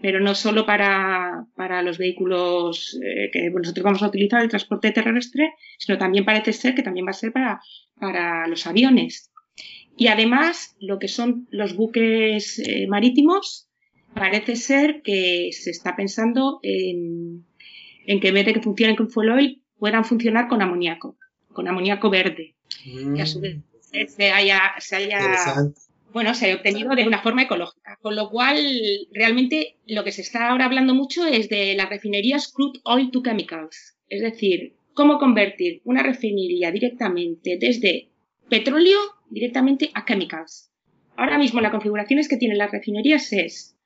Pero 0.00 0.20
no 0.20 0.34
solo 0.34 0.64
para, 0.64 1.46
para 1.56 1.82
los 1.82 1.98
vehículos 1.98 2.98
eh, 3.02 3.30
que 3.32 3.50
nosotros 3.50 3.84
vamos 3.84 4.02
a 4.02 4.08
utilizar, 4.08 4.42
el 4.42 4.48
transporte 4.48 4.92
terrestre, 4.92 5.54
sino 5.78 5.98
también 5.98 6.24
parece 6.24 6.52
ser 6.52 6.74
que 6.74 6.82
también 6.82 7.06
va 7.06 7.10
a 7.10 7.14
ser 7.14 7.32
para, 7.32 7.60
para 7.98 8.46
los 8.46 8.66
aviones. 8.66 9.32
Y 9.96 10.08
además, 10.08 10.76
lo 10.80 10.98
que 10.98 11.08
son 11.08 11.48
los 11.50 11.74
buques 11.74 12.58
eh, 12.58 12.86
marítimos, 12.86 13.68
parece 14.14 14.56
ser 14.56 15.02
que 15.02 15.50
se 15.52 15.70
está 15.70 15.96
pensando 15.96 16.60
en, 16.62 17.44
en 18.06 18.20
que 18.20 18.28
en 18.28 18.34
vez 18.34 18.46
de 18.46 18.52
que 18.52 18.62
funcionen 18.62 18.96
con 18.96 19.10
fuel 19.10 19.30
oil, 19.30 19.62
puedan 19.78 20.04
funcionar 20.04 20.48
con 20.48 20.62
amoníaco 20.62 21.16
con 21.54 21.66
amoníaco 21.66 22.10
verde, 22.10 22.54
que 22.84 23.22
a 23.22 23.26
su 23.26 23.40
vez 23.40 23.56
mm. 23.56 24.06
se 24.08 24.30
haya, 24.30 24.74
se 24.78 24.96
haya 24.96 25.72
bueno, 26.12 26.32
se 26.34 26.46
haya 26.46 26.56
obtenido 26.56 26.94
de 26.94 27.08
una 27.08 27.22
forma 27.22 27.42
ecológica. 27.42 27.98
Con 28.00 28.14
lo 28.14 28.30
cual, 28.30 28.56
realmente 29.12 29.78
lo 29.86 30.04
que 30.04 30.12
se 30.12 30.22
está 30.22 30.48
ahora 30.48 30.66
hablando 30.66 30.94
mucho 30.94 31.26
es 31.26 31.48
de 31.48 31.74
las 31.74 31.88
refinerías 31.88 32.52
crude 32.52 32.78
oil 32.84 33.10
to 33.10 33.20
chemicals. 33.22 33.96
Es 34.08 34.22
decir, 34.22 34.76
cómo 34.94 35.18
convertir 35.18 35.80
una 35.84 36.04
refinería 36.04 36.70
directamente 36.70 37.58
desde 37.60 38.10
petróleo 38.48 38.98
directamente 39.28 39.90
a 39.94 40.04
chemicals. 40.04 40.70
Ahora 41.16 41.36
mismo 41.36 41.60
la 41.60 41.72
configuración 41.72 42.20
es 42.20 42.28
que 42.28 42.36
tienen 42.36 42.58
las 42.58 42.70
refinerías 42.70 43.32
es 43.32 43.76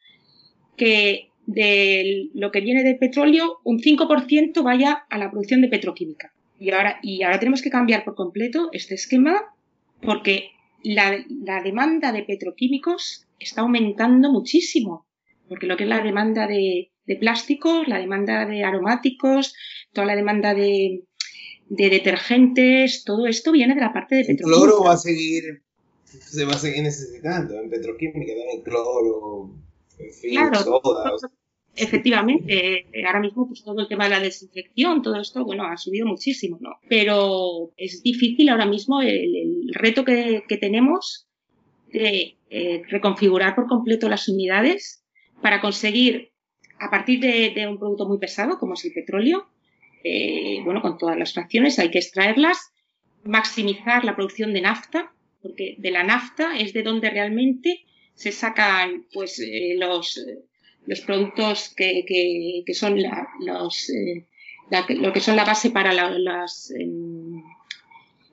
que 0.76 1.30
de 1.46 2.28
lo 2.34 2.52
que 2.52 2.60
viene 2.60 2.82
del 2.82 2.98
petróleo, 2.98 3.60
un 3.64 3.78
5% 3.78 4.62
vaya 4.62 5.06
a 5.08 5.16
la 5.16 5.30
producción 5.30 5.62
de 5.62 5.68
petroquímica. 5.68 6.34
Y 6.58 6.70
ahora, 6.70 6.98
y 7.02 7.22
ahora 7.22 7.38
tenemos 7.38 7.62
que 7.62 7.70
cambiar 7.70 8.04
por 8.04 8.14
completo 8.14 8.68
este 8.72 8.94
esquema 8.94 9.54
porque 10.02 10.50
la, 10.82 11.24
la 11.44 11.62
demanda 11.62 12.12
de 12.12 12.22
petroquímicos 12.22 13.26
está 13.38 13.62
aumentando 13.62 14.30
muchísimo, 14.32 15.06
porque 15.48 15.66
lo 15.66 15.76
que 15.76 15.84
es 15.84 15.88
la 15.88 16.02
demanda 16.02 16.46
de, 16.46 16.90
de 17.06 17.16
plásticos, 17.16 17.86
la 17.88 17.98
demanda 17.98 18.44
de 18.46 18.64
aromáticos, 18.64 19.54
toda 19.92 20.06
la 20.06 20.16
demanda 20.16 20.54
de, 20.54 21.04
de 21.68 21.90
detergentes, 21.90 23.04
todo 23.04 23.26
esto 23.26 23.52
viene 23.52 23.74
de 23.74 23.80
la 23.80 23.92
parte 23.92 24.16
de 24.16 24.24
petroquímica. 24.24 24.56
El 24.56 24.66
cloro 24.66 24.84
va 24.84 24.92
a 24.92 24.98
seguir, 24.98 25.62
se 26.04 26.44
va 26.44 26.52
a 26.52 26.58
seguir 26.58 26.82
necesitando 26.82 27.54
en 27.54 27.70
petroquímica, 27.70 28.32
también 28.34 28.62
cloro, 28.62 29.50
en 29.98 30.12
fin, 30.12 30.30
claro, 30.32 30.80
Efectivamente, 31.80 32.86
eh, 32.92 33.04
ahora 33.06 33.20
mismo 33.20 33.46
pues 33.46 33.62
todo 33.62 33.80
el 33.80 33.88
tema 33.88 34.04
de 34.04 34.10
la 34.10 34.20
desinfección, 34.20 35.02
todo 35.02 35.20
esto, 35.20 35.44
bueno, 35.44 35.64
ha 35.64 35.76
subido 35.76 36.06
muchísimo, 36.06 36.58
¿no? 36.60 36.80
Pero 36.88 37.72
es 37.76 38.02
difícil 38.02 38.48
ahora 38.48 38.66
mismo 38.66 39.00
el, 39.00 39.70
reto 39.72 40.04
que, 40.04 40.42
tenemos 40.60 41.28
de 41.92 42.36
eh, 42.50 42.82
reconfigurar 42.88 43.54
por 43.54 43.66
completo 43.66 44.08
las 44.08 44.28
unidades 44.28 45.04
para 45.40 45.60
conseguir, 45.60 46.32
a 46.80 46.90
partir 46.90 47.20
de, 47.20 47.66
un 47.68 47.78
producto 47.78 48.08
muy 48.08 48.18
pesado 48.18 48.58
como 48.58 48.74
es 48.74 48.84
el 48.84 48.92
petróleo, 48.92 49.48
eh, 50.02 50.60
bueno, 50.64 50.82
con 50.82 50.98
todas 50.98 51.16
las 51.16 51.32
fracciones 51.32 51.78
hay 51.78 51.90
que 51.90 51.98
extraerlas, 51.98 52.72
maximizar 53.24 54.04
la 54.04 54.16
producción 54.16 54.52
de 54.52 54.62
nafta, 54.62 55.12
porque 55.42 55.76
de 55.78 55.90
la 55.90 56.02
nafta 56.02 56.56
es 56.58 56.72
de 56.72 56.82
donde 56.82 57.10
realmente 57.10 57.84
se 58.14 58.32
sacan 58.32 59.06
pues 59.12 59.40
los, 59.76 60.18
los 60.88 61.00
productos 61.02 61.68
que, 61.76 62.04
que, 62.06 62.74
son 62.74 62.98
los, 63.40 63.90
eh, 63.90 64.26
lo 65.00 65.12
que 65.12 65.20
son 65.20 65.36
la 65.36 65.44
base 65.44 65.70
para 65.70 65.92
las, 65.92 66.72
em, 66.72 67.42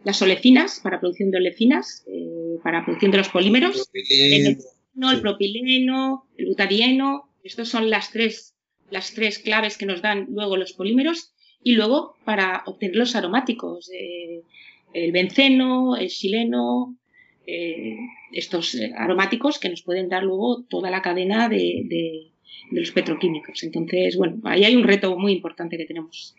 las 0.03 0.21
olecinas, 0.21 0.79
para 0.81 0.99
producción 0.99 1.31
de 1.31 1.37
olecinas, 1.37 2.05
para 2.63 2.83
producción 2.85 3.11
de 3.11 3.17
los 3.17 3.29
polímeros, 3.29 3.89
el, 3.93 4.57
el 4.95 5.21
propileno, 5.21 6.27
el 6.37 6.45
butadieno, 6.47 7.29
estas 7.43 7.67
son 7.67 7.89
las 7.89 8.11
tres, 8.11 8.55
las 8.89 9.13
tres 9.13 9.39
claves 9.39 9.77
que 9.77 9.85
nos 9.85 10.01
dan 10.01 10.27
luego 10.29 10.57
los 10.57 10.73
polímeros 10.73 11.33
y 11.65 11.73
luego 11.73 12.15
para 12.25 12.63
obtener 12.67 12.95
los 12.95 13.15
aromáticos, 13.15 13.89
eh, 13.91 14.43
el 14.93 15.11
benceno, 15.11 15.95
el 15.95 16.09
xileno, 16.09 16.95
eh, 17.47 17.97
estos 18.31 18.75
eh, 18.75 18.91
aromáticos 18.95 19.59
que 19.59 19.69
nos 19.69 19.81
pueden 19.81 20.07
dar 20.07 20.23
luego 20.23 20.63
toda 20.69 20.89
la 20.91 21.01
cadena 21.01 21.49
de, 21.49 22.31
los 22.71 22.91
petroquímicos. 22.91 23.63
Entonces, 23.63 24.17
bueno, 24.17 24.37
ahí 24.43 24.63
hay 24.63 24.75
un 24.75 24.83
reto 24.83 25.17
muy 25.17 25.33
importante 25.33 25.77
que 25.77 25.85
tenemos. 25.85 26.35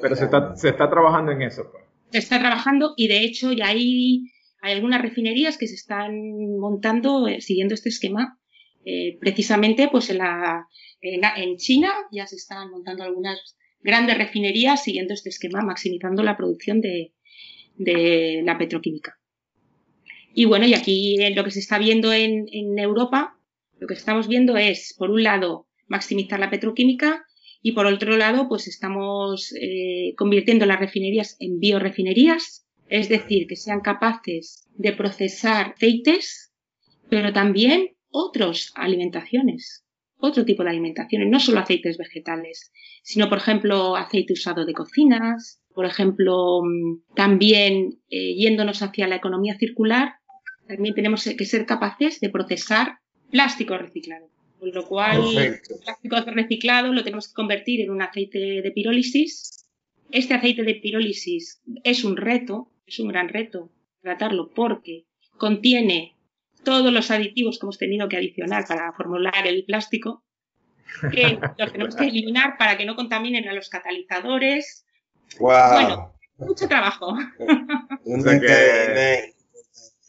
Pero 0.00 0.16
se 0.16 0.24
está, 0.24 0.56
se 0.56 0.68
está 0.70 0.88
trabajando 0.88 1.32
en 1.32 1.42
eso. 1.42 1.70
Pues. 1.70 1.84
Se 2.10 2.18
está 2.18 2.38
trabajando 2.38 2.94
y 2.96 3.08
de 3.08 3.20
hecho 3.20 3.52
ya 3.52 3.68
hay, 3.68 4.24
hay 4.60 4.72
algunas 4.72 5.02
refinerías 5.02 5.56
que 5.56 5.68
se 5.68 5.74
están 5.74 6.58
montando 6.58 7.26
siguiendo 7.38 7.74
este 7.74 7.88
esquema. 7.88 8.38
precisamente 9.20 9.88
pues 9.88 10.10
en, 10.10 10.18
la, 10.18 10.66
en 11.02 11.56
China 11.56 11.92
ya 12.10 12.26
se 12.26 12.36
están 12.36 12.70
montando 12.70 13.04
algunas 13.04 13.56
grandes 13.82 14.18
refinerías 14.18 14.82
siguiendo 14.82 15.14
este 15.14 15.30
esquema, 15.30 15.62
maximizando 15.62 16.22
la 16.22 16.36
producción 16.36 16.80
de, 16.80 17.12
la 17.76 18.58
petroquímica. 18.58 19.18
Y 20.34 20.44
bueno, 20.44 20.66
y 20.66 20.74
aquí 20.74 21.16
lo 21.34 21.44
que 21.44 21.50
se 21.50 21.60
está 21.60 21.78
viendo 21.78 22.12
en, 22.12 22.78
Europa, 22.78 23.38
lo 23.80 23.86
que 23.86 23.94
estamos 23.94 24.28
viendo 24.28 24.56
es, 24.56 24.94
por 24.96 25.10
un 25.10 25.22
lado, 25.22 25.66
maximizar 25.88 26.38
la 26.38 26.50
petroquímica 26.50 27.24
y 27.62 27.72
por 27.72 27.86
otro 27.86 28.16
lado, 28.16 28.48
pues 28.48 28.68
estamos 28.68 29.52
eh, 29.60 30.14
convirtiendo 30.16 30.66
las 30.66 30.78
refinerías 30.78 31.36
en 31.40 31.58
biorefinerías, 31.58 32.66
es 32.88 33.08
decir, 33.08 33.46
que 33.48 33.56
sean 33.56 33.80
capaces 33.80 34.68
de 34.74 34.92
procesar 34.92 35.74
aceites, 35.74 36.52
pero 37.08 37.32
también 37.32 37.88
otras 38.10 38.72
alimentaciones 38.76 39.84
otro 40.20 40.44
tipo 40.44 40.62
de 40.62 40.70
alimentaciones, 40.70 41.28
no 41.28 41.40
solo 41.40 41.60
aceites 41.60 41.96
vegetales, 41.98 42.70
sino, 43.02 43.28
por 43.28 43.38
ejemplo, 43.38 43.96
aceite 43.96 44.34
usado 44.34 44.64
de 44.64 44.74
cocinas, 44.74 45.62
por 45.74 45.86
ejemplo, 45.86 46.60
mm, 46.62 47.14
también 47.14 48.00
eh, 48.10 48.34
yéndonos 48.36 48.82
hacia 48.82 49.08
la 49.08 49.16
economía 49.16 49.56
circular, 49.58 50.14
también 50.68 50.94
tenemos 50.94 51.24
que 51.24 51.44
ser 51.44 51.66
capaces 51.66 52.20
de 52.20 52.30
procesar 52.30 52.98
plástico 53.30 53.78
reciclado. 53.78 54.28
Con 54.58 54.72
lo 54.72 54.86
cual, 54.86 55.36
el 55.38 55.60
plástico 55.82 56.16
reciclado 56.26 56.92
lo 56.92 57.02
tenemos 57.02 57.28
que 57.28 57.34
convertir 57.34 57.80
en 57.80 57.90
un 57.90 58.02
aceite 58.02 58.38
de 58.38 58.70
pirólisis. 58.72 59.66
Este 60.10 60.34
aceite 60.34 60.64
de 60.64 60.74
pirólisis 60.74 61.62
es 61.82 62.04
un 62.04 62.16
reto, 62.16 62.70
es 62.86 63.00
un 63.00 63.08
gran 63.08 63.28
reto 63.28 63.70
tratarlo 64.02 64.50
porque 64.50 65.06
contiene 65.38 66.14
todos 66.62 66.92
los 66.92 67.10
aditivos 67.10 67.58
que 67.58 67.64
hemos 67.64 67.78
tenido 67.78 68.08
que 68.08 68.16
adicionar 68.16 68.66
para 68.66 68.92
formular 68.92 69.46
el 69.46 69.64
plástico, 69.64 70.22
que 71.10 71.38
los 71.58 71.72
tenemos 71.72 71.96
que 71.96 72.04
eliminar 72.04 72.58
para 72.58 72.76
que 72.76 72.84
no 72.84 72.96
contaminen 72.96 73.48
a 73.48 73.54
los 73.54 73.70
catalizadores. 73.70 74.84
Bueno, 75.38 76.12
mucho 76.38 76.68
trabajo. 76.68 77.16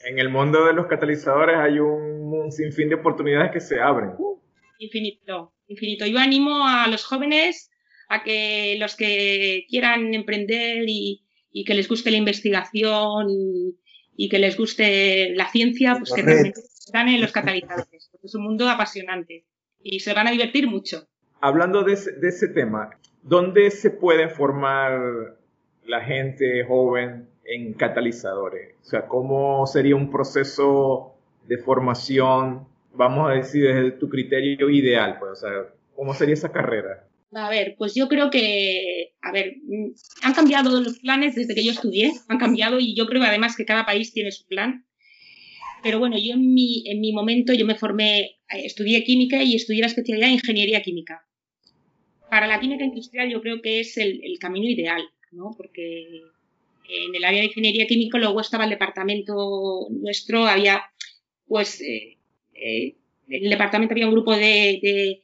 en 0.06 0.20
el 0.20 0.30
mundo 0.30 0.66
de 0.66 0.74
los 0.74 0.88
catalizadores 0.88 1.58
hay 1.58 1.80
un, 1.80 2.52
sinfín 2.52 2.90
de 2.90 2.96
oportunidades 2.96 3.52
que 3.52 3.60
se 3.60 3.80
abren. 3.80 4.12
Uh, 4.18 4.40
infinito, 4.80 5.54
infinito. 5.68 6.06
Yo 6.06 6.20
animo 6.20 6.68
a 6.68 6.88
los 6.88 7.06
jóvenes 7.06 7.70
a 8.10 8.24
que 8.24 8.76
los 8.80 8.96
que 8.96 9.66
quieran 9.70 10.14
emprender 10.14 10.84
y, 10.88 11.24
y 11.52 11.64
que 11.64 11.76
les 11.76 11.88
guste 11.88 12.12
la 12.12 12.18
investigación 12.18 13.28
y, 13.30 13.78
y 14.16 14.30
que 14.30 14.40
les 14.40 14.58
guste 14.58 15.34
la 15.36 15.50
ciencia, 15.50 15.96
pues 15.98 16.12
que 16.14 16.22
realmente 16.22 16.60
están 16.60 17.08
en 17.08 17.22
los 17.22 17.32
catalizadores, 17.32 18.10
porque 18.12 18.28
es 18.28 18.36
un 18.36 18.44
mundo 18.44 18.70
apasionante 18.70 19.46
y 19.82 20.00
se 20.00 20.14
van 20.14 20.28
a 20.28 20.32
divertir 20.32 20.68
mucho. 20.68 21.08
Hablando 21.40 21.84
de 21.84 21.94
ese, 21.94 22.48
tema, 22.50 22.92
¿dónde 23.24 23.72
se 23.72 23.90
puede 23.90 24.30
formar 24.30 25.38
la 25.86 26.02
gente 26.02 26.64
joven 26.66 27.30
en 27.46 27.74
catalizadores? 27.74 28.76
O 28.82 28.86
sea, 28.86 29.08
¿cómo 29.08 29.66
sería 29.68 29.96
un 29.96 30.12
proceso 30.12 31.14
de 31.48 31.58
formación, 31.58 32.68
vamos 32.94 33.30
a 33.30 33.34
decir, 33.34 33.66
desde 33.66 33.92
tu 33.92 34.10
criterio 34.10 34.70
ideal? 34.70 35.18
Pues, 35.20 35.32
o 35.32 35.36
sea, 35.36 35.52
¿cómo 35.96 36.14
sería 36.14 36.34
esa 36.34 36.52
carrera? 36.52 37.08
A 37.34 37.50
ver, 37.50 37.76
pues 37.78 37.96
yo 37.96 38.10
creo 38.10 38.30
que, 38.30 39.14
a 39.22 39.32
ver, 39.32 39.56
han 40.22 40.34
cambiado 40.34 40.82
los 40.82 41.00
planes 41.00 41.36
desde 41.36 41.56
que 41.56 41.64
yo 41.64 41.72
estudié, 41.72 42.12
han 42.28 42.38
cambiado 42.38 42.80
y 42.80 42.94
yo 42.94 43.06
creo 43.06 43.24
además 43.24 43.56
que 43.56 43.66
cada 43.66 43.86
país 43.86 44.12
tiene 44.12 44.32
su 44.32 44.46
plan. 44.48 44.86
Pero 45.82 46.00
bueno, 46.00 46.18
yo 46.18 46.34
en 46.34 46.54
mi, 46.54 46.84
en 46.88 47.00
mi 47.00 47.14
momento 47.14 47.54
yo 47.54 47.66
me 47.66 47.76
formé, 47.76 48.20
eh, 48.20 48.66
estudié 48.66 49.04
química 49.04 49.42
y 49.42 49.56
estudié 49.56 49.82
la 49.82 49.88
especialidad 49.88 50.28
de 50.28 50.34
ingeniería 50.34 50.82
química. 50.82 51.26
Para 52.30 52.48
la 52.48 52.60
química 52.60 52.84
industrial 52.84 53.30
yo 53.30 53.42
creo 53.42 53.62
que 53.62 53.80
es 53.80 53.98
el, 53.98 54.22
camino 54.40 54.68
ideal, 54.68 55.02
¿no? 55.32 55.52
Porque 55.58 56.22
en 56.92 57.16
el 57.16 57.24
área 57.24 57.40
de 57.40 57.48
ingeniería 57.48 57.88
química 57.88 58.18
luego 58.18 58.42
estaba 58.42 58.66
el 58.66 58.70
departamento 58.70 59.88
nuestro, 59.90 60.46
había, 60.46 60.84
pues, 61.48 61.82
eh, 61.82 62.18
eh, 62.54 62.96
en 63.30 63.44
el 63.44 63.50
departamento 63.50 63.94
había 63.94 64.08
un 64.08 64.14
grupo 64.14 64.36
de 64.36 65.22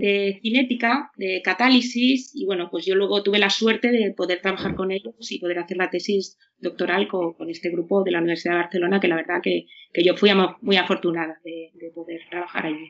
de 0.00 0.38
cinética, 0.42 1.10
de 1.16 1.42
catálisis, 1.44 2.32
y 2.34 2.46
bueno, 2.46 2.68
pues 2.70 2.86
yo 2.86 2.94
luego 2.94 3.22
tuve 3.22 3.38
la 3.38 3.50
suerte 3.50 3.90
de 3.90 4.12
poder 4.12 4.40
trabajar 4.40 4.74
con 4.74 4.90
ellos 4.92 5.14
y 5.30 5.38
poder 5.38 5.58
hacer 5.58 5.76
la 5.76 5.90
tesis 5.90 6.38
doctoral 6.58 7.06
con, 7.06 7.34
este 7.50 7.70
grupo 7.70 8.02
de 8.02 8.12
la 8.12 8.18
Universidad 8.18 8.54
de 8.54 8.60
Barcelona, 8.60 9.00
que 9.00 9.08
la 9.08 9.16
verdad 9.16 9.42
que, 9.42 9.66
yo 10.02 10.16
fui 10.16 10.30
muy 10.62 10.76
afortunada 10.76 11.38
de, 11.44 11.70
poder 11.94 12.20
trabajar 12.30 12.66
allí. 12.66 12.88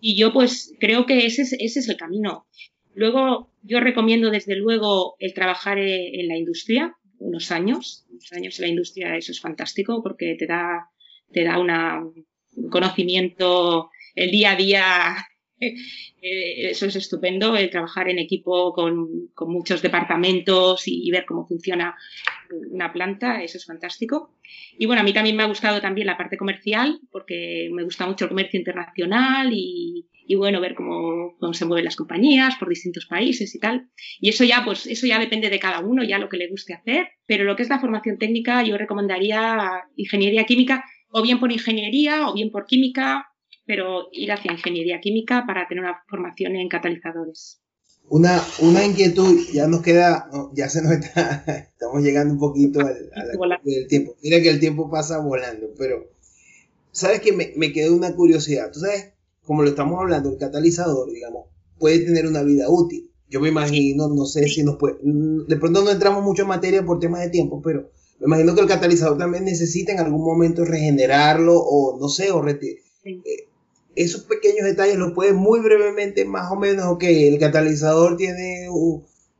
Y 0.00 0.16
yo 0.16 0.32
pues 0.32 0.74
creo 0.80 1.06
que 1.06 1.26
ese 1.26 1.42
es, 1.42 1.52
ese 1.52 1.80
es 1.80 1.88
el 1.88 1.96
camino. 1.96 2.46
Luego 2.94 3.52
yo 3.62 3.78
recomiendo 3.78 4.30
desde 4.30 4.56
luego 4.56 5.14
el 5.20 5.34
trabajar 5.34 5.78
en, 5.78 6.26
la 6.26 6.36
industria, 6.36 6.96
unos 7.18 7.50
años, 7.50 8.06
unos 8.10 8.32
años 8.32 8.58
en 8.58 8.62
la 8.62 8.68
industria, 8.68 9.16
eso 9.16 9.32
es 9.32 9.40
fantástico 9.40 10.02
porque 10.02 10.36
te 10.38 10.46
da, 10.46 10.88
te 11.32 11.44
da 11.44 11.58
una, 11.58 12.00
un 12.00 12.70
conocimiento 12.70 13.90
el 14.14 14.30
día 14.30 14.52
a 14.52 14.56
día 14.56 15.16
Eh, 16.20 16.70
eso 16.70 16.86
es 16.86 16.96
estupendo, 16.96 17.54
el 17.56 17.70
trabajar 17.70 18.08
en 18.08 18.18
equipo 18.18 18.72
con, 18.72 19.30
muchos 19.46 19.80
departamentos 19.80 20.82
y, 20.86 21.08
ver 21.12 21.24
cómo 21.24 21.46
funciona 21.46 21.96
una 22.72 22.92
planta, 22.92 23.40
eso 23.40 23.56
es 23.56 23.64
fantástico. 23.64 24.34
Y 24.76 24.86
bueno, 24.86 25.02
a 25.02 25.04
mí 25.04 25.12
también 25.12 25.36
me 25.36 25.44
ha 25.44 25.46
gustado 25.46 25.80
también 25.80 26.08
la 26.08 26.16
parte 26.16 26.36
comercial, 26.36 27.00
porque 27.12 27.70
me 27.72 27.84
gusta 27.84 28.04
mucho 28.04 28.24
el 28.24 28.30
comercio 28.30 28.58
internacional 28.58 29.50
y, 29.52 30.08
bueno, 30.36 30.60
ver 30.60 30.74
cómo, 30.74 31.36
cómo, 31.38 31.54
se 31.54 31.64
mueven 31.64 31.84
las 31.84 31.96
compañías 31.96 32.56
por 32.56 32.68
distintos 32.68 33.06
países 33.06 33.54
y 33.54 33.58
tal. 33.58 33.88
Y 34.20 34.28
eso 34.28 34.44
ya, 34.44 34.62
pues, 34.64 34.86
eso 34.86 35.06
ya 35.06 35.18
depende 35.18 35.48
de 35.48 35.58
cada 35.58 35.80
uno, 35.80 36.04
ya 36.04 36.18
lo 36.18 36.28
que 36.28 36.36
le 36.36 36.48
guste 36.48 36.74
hacer. 36.74 37.08
Pero 37.26 37.44
lo 37.44 37.56
que 37.56 37.62
es 37.62 37.68
la 37.68 37.80
formación 37.80 38.18
técnica, 38.18 38.62
yo 38.62 38.76
recomendaría 38.76 39.84
ingeniería 39.96 40.44
química, 40.44 40.84
o 41.10 41.22
bien 41.22 41.40
por 41.40 41.50
ingeniería, 41.50 42.28
o 42.28 42.34
bien 42.34 42.50
por 42.50 42.66
química, 42.66 43.26
pero 43.64 44.08
ir 44.12 44.32
hacia 44.32 44.52
ingeniería 44.52 45.00
química 45.00 45.44
para 45.46 45.66
tener 45.68 45.84
una 45.84 46.02
formación 46.08 46.56
en 46.56 46.68
catalizadores. 46.68 47.60
Una, 48.10 48.42
una 48.60 48.84
inquietud, 48.84 49.46
ya 49.52 49.66
nos 49.66 49.82
queda, 49.82 50.30
ya 50.54 50.68
se 50.70 50.82
nos 50.82 50.92
está, 50.92 51.44
estamos 51.72 52.02
llegando 52.02 52.32
un 52.34 52.40
poquito 52.40 52.80
al, 52.80 53.10
tiempo. 53.88 54.16
Mira 54.22 54.40
que 54.40 54.48
el 54.48 54.60
tiempo 54.60 54.90
pasa 54.90 55.18
volando, 55.18 55.68
pero 55.78 56.10
sabes 56.90 57.20
que 57.20 57.32
me, 57.32 57.52
me 57.56 57.72
quedó 57.72 57.94
una 57.94 58.14
curiosidad. 58.14 58.70
Tú 58.72 58.80
sabes, 58.80 59.12
como 59.48 59.62
lo 59.62 59.70
estamos 59.70 59.98
hablando, 59.98 60.30
el 60.30 60.36
catalizador, 60.36 61.10
digamos, 61.10 61.46
puede 61.78 62.00
tener 62.00 62.26
una 62.26 62.42
vida 62.42 62.68
útil. 62.68 63.10
Yo 63.30 63.40
me 63.40 63.48
imagino, 63.48 64.06
no 64.08 64.26
sé 64.26 64.46
si 64.46 64.62
nos 64.62 64.76
puede, 64.76 64.98
de 65.02 65.56
pronto 65.56 65.82
no 65.82 65.90
entramos 65.90 66.22
mucho 66.22 66.42
en 66.42 66.48
materia 66.48 66.84
por 66.84 66.98
temas 66.98 67.22
de 67.22 67.30
tiempo, 67.30 67.62
pero 67.62 67.90
me 68.20 68.26
imagino 68.26 68.54
que 68.54 68.60
el 68.60 68.68
catalizador 68.68 69.16
también 69.16 69.44
necesita 69.44 69.92
en 69.92 70.00
algún 70.00 70.22
momento 70.22 70.66
regenerarlo 70.66 71.58
o 71.58 71.98
no 71.98 72.08
sé, 72.08 72.30
o 72.30 72.42
retirar 72.42 72.82
esos 73.94 74.24
pequeños 74.24 74.64
detalles 74.64 74.96
los 74.96 75.12
puedes 75.12 75.34
muy 75.34 75.60
brevemente, 75.60 76.24
más 76.26 76.52
o 76.52 76.56
menos, 76.56 76.86
ok, 76.86 77.04
el 77.04 77.38
catalizador 77.38 78.16
tiene 78.16 78.68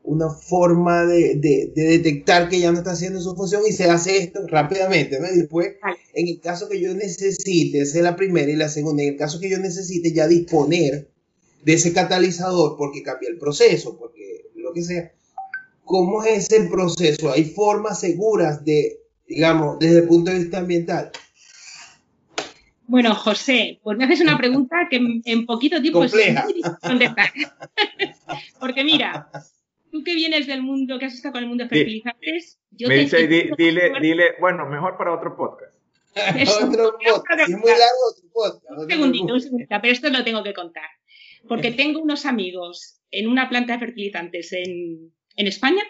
una 0.08 0.30
forma 0.30 1.04
de, 1.04 1.34
detectar 1.74 2.48
que 2.48 2.60
ya 2.60 2.72
no 2.72 2.78
está 2.78 2.92
haciendo 2.92 3.20
su 3.20 3.36
función 3.36 3.62
y 3.68 3.72
se 3.72 3.90
hace 3.90 4.16
esto 4.16 4.40
rápidamente, 4.46 5.20
¿no? 5.20 5.26
Y 5.30 5.36
después, 5.36 5.76
en 6.14 6.28
el 6.28 6.40
caso 6.40 6.68
que 6.68 6.80
yo 6.80 6.94
necesite, 6.94 7.82
esa 7.82 7.98
es 7.98 8.04
la 8.04 8.16
primera 8.16 8.50
y 8.50 8.56
la 8.56 8.70
segunda, 8.70 9.02
en 9.02 9.10
el 9.10 9.16
caso 9.16 9.38
que 9.38 9.50
yo 9.50 9.58
necesite 9.58 10.12
ya 10.12 10.26
disponer 10.26 11.10
de 11.62 11.72
ese 11.74 11.92
catalizador 11.92 12.76
porque 12.78 13.02
cambia 13.02 13.28
el 13.28 13.38
proceso, 13.38 13.98
porque 13.98 14.46
lo 14.54 14.72
que 14.72 14.82
sea, 14.82 15.12
¿cómo 15.84 16.24
es 16.24 16.50
ese 16.50 16.62
proceso? 16.62 17.30
¿Hay 17.30 17.44
formas 17.44 18.00
seguras 18.00 18.64
de, 18.64 19.00
digamos, 19.26 19.78
desde 19.78 19.98
el 19.98 20.08
punto 20.08 20.30
de 20.30 20.38
vista 20.38 20.58
ambiental? 20.58 21.12
Bueno, 22.86 23.14
José, 23.14 23.78
pues 23.82 23.98
me 23.98 24.04
haces 24.04 24.22
una 24.22 24.38
pregunta 24.38 24.88
que 24.88 25.20
en, 25.26 25.44
poquito 25.44 25.82
tiempo 25.82 26.04
es 26.04 26.14
muy 26.14 26.62
contestar. 26.80 27.30
Porque 28.58 28.82
mira, 28.82 29.30
tú 29.90 30.02
que 30.04 30.14
vienes 30.14 30.46
del 30.46 30.62
mundo, 30.62 30.98
que 30.98 31.06
has 31.06 31.14
estado 31.14 31.32
con 31.32 31.42
el 31.42 31.48
mundo 31.48 31.64
de 31.64 31.70
fertilizantes, 31.70 32.60
yo 32.70 32.88
me 32.88 32.96
dice, 32.96 33.26
dile, 33.26 33.52
dile, 34.00 34.24
bueno, 34.40 34.66
mejor 34.66 34.96
para 34.96 35.14
otro 35.14 35.36
podcast. 35.36 35.74
otro 36.62 36.98
podcast, 36.98 37.40
es 37.48 37.50
muy 37.50 37.70
largo 37.70 38.00
otro 38.10 38.28
podcast. 38.32 38.64
Un 38.70 38.88
segundito, 38.88 39.34
un 39.34 39.40
segundito, 39.40 39.76
pero 39.80 39.92
esto 39.92 40.10
lo 40.10 40.24
tengo 40.24 40.42
que 40.42 40.54
contar. 40.54 40.88
Porque 41.46 41.70
tengo 41.70 42.00
unos 42.00 42.26
amigos 42.26 43.00
en 43.10 43.28
una 43.28 43.48
planta 43.48 43.74
de 43.74 43.78
fertilizantes 43.78 44.52
en, 44.52 45.12
en 45.36 45.46
España 45.46 45.82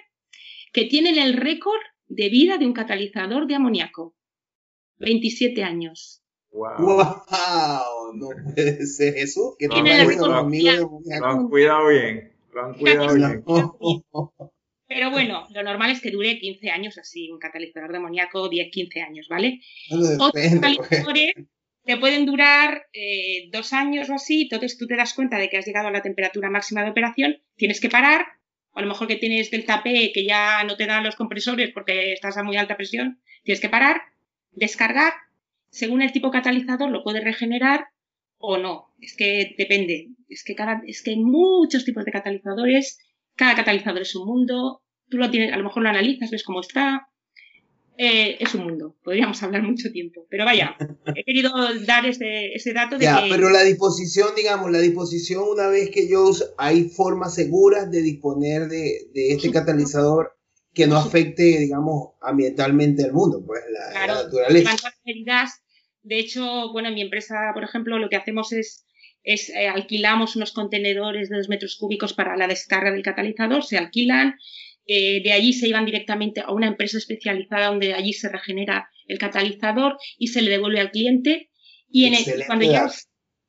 que 0.72 0.84
tienen 0.84 1.18
el 1.18 1.34
récord 1.34 1.80
de 2.06 2.28
vida 2.28 2.58
de 2.58 2.66
un 2.66 2.72
catalizador 2.72 3.46
de 3.46 3.54
amoníaco. 3.54 4.14
27 4.98 5.62
años. 5.62 6.22
Wow. 6.50 8.14
No 8.14 8.28
puede 8.54 8.86
ser 8.86 9.16
eso. 9.16 9.56
Que 9.58 9.68
lo, 9.68 9.74
han 9.74 10.48
cuidado, 10.48 11.48
cuidado 11.48 11.88
bien. 11.88 12.27
Cuidado. 12.78 13.42
Pero 14.88 15.10
bueno, 15.10 15.46
lo 15.50 15.62
normal 15.62 15.90
es 15.90 16.00
que 16.00 16.10
dure 16.10 16.38
15 16.38 16.70
años 16.70 16.96
así, 16.96 17.30
un 17.30 17.38
catalizador 17.38 17.92
de 17.92 17.98
amoníaco, 17.98 18.48
10, 18.48 18.70
15 18.70 19.02
años, 19.02 19.26
¿vale? 19.28 19.60
Otros 19.90 20.32
pues. 20.32 20.54
catalizadores 20.54 21.34
te 21.84 21.96
pueden 21.98 22.24
durar 22.24 22.86
eh, 22.92 23.48
dos 23.52 23.72
años 23.74 24.08
o 24.08 24.14
así, 24.14 24.42
entonces 24.42 24.78
tú 24.78 24.86
te 24.86 24.96
das 24.96 25.12
cuenta 25.12 25.38
de 25.38 25.50
que 25.50 25.58
has 25.58 25.66
llegado 25.66 25.88
a 25.88 25.90
la 25.90 26.02
temperatura 26.02 26.48
máxima 26.48 26.84
de 26.84 26.90
operación, 26.90 27.42
tienes 27.56 27.80
que 27.80 27.90
parar, 27.90 28.26
o 28.72 28.78
a 28.78 28.82
lo 28.82 28.88
mejor 28.88 29.08
que 29.08 29.16
tienes 29.16 29.50
del 29.50 29.66
tapé 29.66 30.10
que 30.12 30.24
ya 30.24 30.64
no 30.64 30.76
te 30.76 30.86
dan 30.86 31.04
los 31.04 31.16
compresores 31.16 31.70
porque 31.72 32.12
estás 32.12 32.38
a 32.38 32.42
muy 32.42 32.56
alta 32.56 32.76
presión, 32.76 33.20
tienes 33.42 33.60
que 33.60 33.68
parar, 33.68 34.00
descargar 34.52 35.12
según 35.70 36.02
el 36.02 36.12
tipo 36.12 36.30
catalizador 36.30 36.90
lo 36.90 37.02
puede 37.02 37.20
regenerar 37.20 37.88
o 38.38 38.58
no. 38.58 38.94
Es 39.00 39.14
que 39.16 39.54
depende. 39.56 40.08
Es 40.28 40.44
que, 40.44 40.54
cada, 40.54 40.82
es 40.86 41.02
que 41.02 41.10
hay 41.10 41.20
muchos 41.20 41.84
tipos 41.84 42.04
de 42.04 42.12
catalizadores. 42.12 42.98
Cada 43.36 43.54
catalizador 43.54 44.02
es 44.02 44.14
un 44.16 44.26
mundo. 44.26 44.82
Tú 45.08 45.18
lo 45.18 45.30
tienes, 45.30 45.52
a 45.52 45.56
lo 45.56 45.64
mejor 45.64 45.82
lo 45.82 45.88
analizas, 45.88 46.30
ves 46.30 46.44
cómo 46.44 46.60
está. 46.60 47.08
Eh, 47.96 48.36
es 48.38 48.54
un 48.54 48.64
mundo. 48.64 48.96
Podríamos 49.02 49.42
hablar 49.42 49.62
mucho 49.62 49.90
tiempo. 49.90 50.26
Pero 50.30 50.44
vaya, 50.44 50.76
he 51.16 51.24
querido 51.24 51.50
dar 51.84 52.06
ese, 52.06 52.52
ese 52.54 52.72
dato 52.72 52.96
de 52.96 53.04
ya, 53.04 53.24
Pero 53.28 53.50
la 53.50 53.64
disposición, 53.64 54.28
digamos, 54.36 54.70
la 54.70 54.78
disposición 54.78 55.42
una 55.48 55.66
vez 55.68 55.90
que 55.90 56.08
yo 56.08 56.30
hay 56.58 56.84
formas 56.90 57.34
seguras 57.34 57.90
de 57.90 58.02
disponer 58.02 58.68
de, 58.68 59.08
de 59.12 59.32
este 59.32 59.50
catalizador 59.50 60.38
que 60.78 60.86
no 60.86 60.96
afecte, 60.96 61.42
digamos, 61.42 62.10
ambientalmente 62.20 63.04
al 63.04 63.12
mundo, 63.12 63.42
pues 63.44 63.62
la, 63.68 63.90
claro, 63.90 64.22
naturaleza. 64.22 64.76
Medidas, 65.04 65.60
de 66.02 66.18
hecho, 66.18 66.72
bueno, 66.72 66.88
en 66.88 66.94
mi 66.94 67.02
empresa, 67.02 67.50
por 67.54 67.64
ejemplo, 67.64 67.98
lo 67.98 68.08
que 68.08 68.16
hacemos 68.16 68.52
es, 68.52 68.86
es 69.22 69.50
eh, 69.50 69.68
alquilamos 69.68 70.36
unos 70.36 70.52
contenedores 70.52 71.28
de 71.28 71.36
dos 71.36 71.48
metros 71.48 71.76
cúbicos 71.76 72.14
para 72.14 72.36
la 72.36 72.46
descarga 72.46 72.90
del 72.90 73.02
catalizador, 73.02 73.64
se 73.64 73.78
alquilan, 73.78 74.36
eh, 74.86 75.22
de 75.22 75.32
allí 75.32 75.52
se 75.52 75.68
iban 75.68 75.84
directamente 75.84 76.40
a 76.40 76.50
una 76.50 76.66
empresa 76.66 76.96
especializada 76.96 77.66
donde 77.66 77.92
allí 77.92 78.14
se 78.14 78.30
regenera 78.30 78.88
el 79.06 79.18
catalizador 79.18 79.98
y 80.16 80.28
se 80.28 80.40
le 80.40 80.50
devuelve 80.50 80.80
al 80.80 80.90
cliente. 80.90 81.50
Y 81.90 82.06
en 82.06 82.14
cuando 82.46 82.70
ya, 82.70 82.90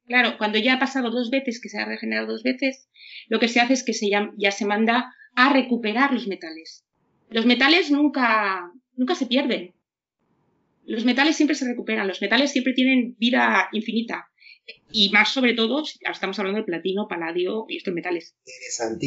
claro, 0.05 0.38
cuando 0.38 0.57
ya 0.57 0.73
ha 0.73 0.79
pasado 0.79 1.12
dos 1.12 1.29
veces, 1.29 1.62
que 1.62 1.69
se 1.69 1.77
ha 1.77 1.85
regenerado 1.85 2.27
dos 2.27 2.43
veces, 2.43 2.89
lo 3.27 3.39
que 3.39 3.47
se 3.47 3.62
hace 3.62 3.73
es 3.73 3.83
que 3.85 3.93
se 3.93 4.09
ya 4.09 4.51
se 4.51 4.65
manda 4.65 5.13
a 5.35 5.53
recuperar 5.53 6.12
los 6.13 6.27
metales. 6.27 6.85
Los 7.29 7.45
metales 7.45 7.91
nunca, 7.91 8.71
nunca 8.95 9.15
se 9.15 9.27
pierden. 9.27 9.73
Los 10.89 11.06
metales 11.06 11.36
siempre 11.36 11.56
se 11.56 11.67
recuperan, 11.67 12.08
los 12.08 12.19
metales 12.19 12.52
siempre 12.52 12.73
tienen 12.73 13.15
vida 13.19 13.69
infinita. 13.73 14.28
Y 14.91 15.12
más 15.12 15.32
sobre 15.32 15.54
todo, 15.54 15.84
estamos 16.12 16.39
hablando 16.39 16.60
de 16.60 16.65
platino, 16.65 17.08
paladio 17.08 17.65
y 17.69 17.78
estos 17.78 17.93
metales. 17.93 18.36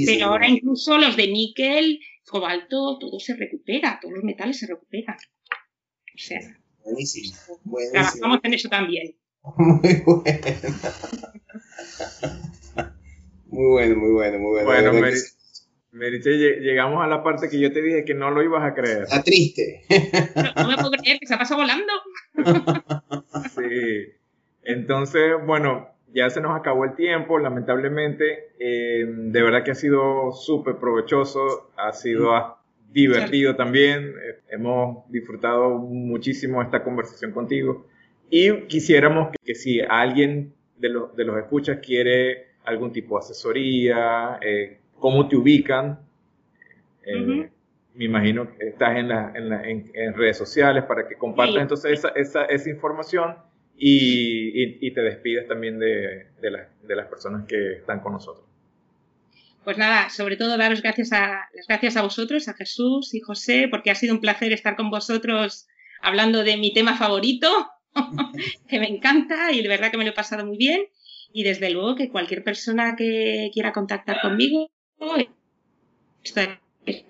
Pero 0.07 0.27
ahora 0.27 0.49
incluso 0.49 0.97
los 0.97 1.17
de 1.17 1.27
níquel, 1.27 1.99
cobalto, 2.25 2.99
todo 3.01 3.19
se 3.19 3.35
recupera, 3.35 3.99
todos 4.01 4.15
los 4.15 4.23
metales 4.23 4.61
se 4.61 4.69
recuperan. 4.69 5.17
O 5.17 6.19
sea, 6.19 6.39
Buenísimo. 6.85 7.37
trabajamos 7.93 8.39
en 8.45 8.55
eso 8.55 8.69
también. 8.69 9.17
Muy 9.57 10.03
bueno. 10.07 10.23
Muy 13.53 13.67
bueno, 13.67 13.97
muy 13.97 14.13
bueno, 14.13 14.39
muy 14.39 14.65
bueno. 14.65 14.93
Bueno, 14.93 15.17
Meriche, 15.93 16.61
llegamos 16.61 17.05
a 17.05 17.07
la 17.07 17.23
parte 17.23 17.51
que 17.51 17.61
yo 17.61 17.71
te 17.71 17.83
dije 17.83 18.05
que 18.05 18.15
no 18.15 18.31
lo 18.31 18.43
ibas 18.43 18.65
a 18.65 18.75
creer. 18.75 19.03
Está 19.03 19.23
triste. 19.23 19.83
No, 20.57 20.69
me 20.69 20.77
puedo 20.77 20.91
creer 20.93 21.19
que 21.21 21.27
se 21.27 21.35
ha 21.35 21.39
pasado 21.39 21.61
volando. 21.61 21.93
Sí. 23.55 24.13
Entonces, 24.63 25.33
bueno, 25.47 25.89
ya 26.15 26.31
se 26.31 26.41
nos 26.41 26.59
acabó 26.59 26.85
el 26.85 26.95
tiempo, 26.95 27.39
lamentablemente. 27.39 28.53
Eh, 28.59 29.05
de 29.07 29.43
verdad 29.43 29.65
que 29.65 29.73
ha 29.73 29.75
sido 29.75 30.33
súper 30.33 30.77
provechoso, 30.77 31.71
ha 31.77 31.93
sido 31.93 32.59
divertido 32.91 33.57
también. 33.57 34.09
Eh, 34.09 34.41
hemos 34.51 35.11
disfrutado 35.11 35.79
muchísimo 35.79 36.63
esta 36.63 36.83
conversación 36.83 37.33
contigo. 37.33 37.87
Y 38.31 38.63
quisiéramos 38.63 39.35
que, 39.45 39.55
si 39.55 39.81
alguien 39.81 40.55
de 40.79 40.89
los, 40.89 41.17
de 41.17 41.25
los 41.25 41.39
escuchas 41.39 41.79
quiere 41.85 42.53
algún 42.65 42.93
tipo 42.93 43.17
de 43.17 43.25
asesoría, 43.25 44.39
eh, 44.41 44.79
cómo 45.03 45.29
te 45.29 45.37
ubican. 45.37 45.99
Eh, 47.05 47.51
me 47.95 48.05
imagino 48.05 48.57
que 48.57 48.69
estás 48.69 48.97
en, 48.97 49.11
en, 49.11 50.15
redes 50.15 50.39
sociales 50.39 50.85
para 50.85 51.07
que 51.07 51.17
compartas 51.17 51.61
entonces 51.61 52.05
esa, 52.15 52.45
esa, 52.47 52.71
información 52.71 53.35
y, 53.77 54.87
y, 54.87 54.95
te 54.95 55.03
despides 55.03 55.47
también 55.49 55.79
de, 55.79 56.29
de, 56.41 56.97
las 56.97 57.07
personas 57.09 57.45
que 57.47 57.73
están 57.75 58.01
con 58.01 58.13
nosotros. 58.13 58.47
Pues 59.65 59.77
nada, 59.77 60.09
sobre 60.09 60.37
todo 60.37 60.57
daros 60.57 60.81
gracias 60.81 61.13
a, 61.13 61.49
las 61.53 61.67
gracias 61.69 61.97
a 61.97 62.03
vosotros, 62.03 62.49
a 62.49 62.55
Jesús 62.55 63.13
y 63.13 63.21
José, 63.21 63.67
porque 63.71 63.91
ha 63.91 63.95
sido 63.97 64.15
un 64.15 64.21
placer 64.21 64.53
estar 64.53 64.77
con 64.77 64.89
vosotros 64.91 65.67
hablando 66.01 66.45
de 66.45 66.57
mi 66.57 66.73
tema 66.73 66.97
favorito, 66.97 67.49
que 68.69 68.79
me 68.79 68.89
encanta 68.89 69.53
y 69.53 69.63
de 69.63 69.69
verdad 69.69 69.91
que 69.91 69.99
me 69.99 70.05
lo 70.05 70.11
he 70.11 70.15
pasado 70.15 70.47
muy 70.47 70.57
bien. 70.57 70.83
Y 71.35 71.45
desde 71.45 71.71
luego 71.71 71.97
que 71.97 72.11
cualquier 72.11 72.45
persona 72.45 72.95
que 72.97 73.51
quiera 73.53 73.73
contactar 73.73 74.21
conmigo, 74.21 74.71
Estoy 76.23 76.59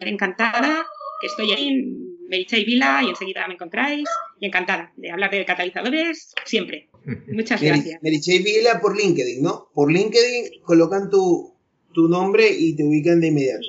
encantada, 0.01 0.87
que 1.21 1.27
estoy 1.27 1.53
ahí 1.53 1.69
en 1.69 2.13
y 2.35 2.65
Vila 2.65 3.03
y 3.05 3.11
enseguida 3.11 3.47
me 3.47 3.55
encontráis. 3.55 4.09
Y 4.41 4.47
encantada 4.47 4.93
de 4.97 5.11
hablar 5.11 5.31
de 5.31 5.45
catalizadores 5.45 6.33
siempre. 6.45 6.89
Muchas 7.29 7.61
gracias. 7.61 8.03
Merichey 8.03 8.43
Vila 8.43 8.81
por 8.81 8.97
LinkedIn, 8.97 9.43
¿no? 9.43 9.69
Por 9.75 9.93
LinkedIn 9.93 10.63
colocan 10.63 11.11
tu, 11.11 11.55
tu 11.93 12.09
nombre 12.09 12.49
y 12.51 12.75
te 12.75 12.85
ubican 12.85 13.21
de 13.21 13.29
inmediato. 13.29 13.67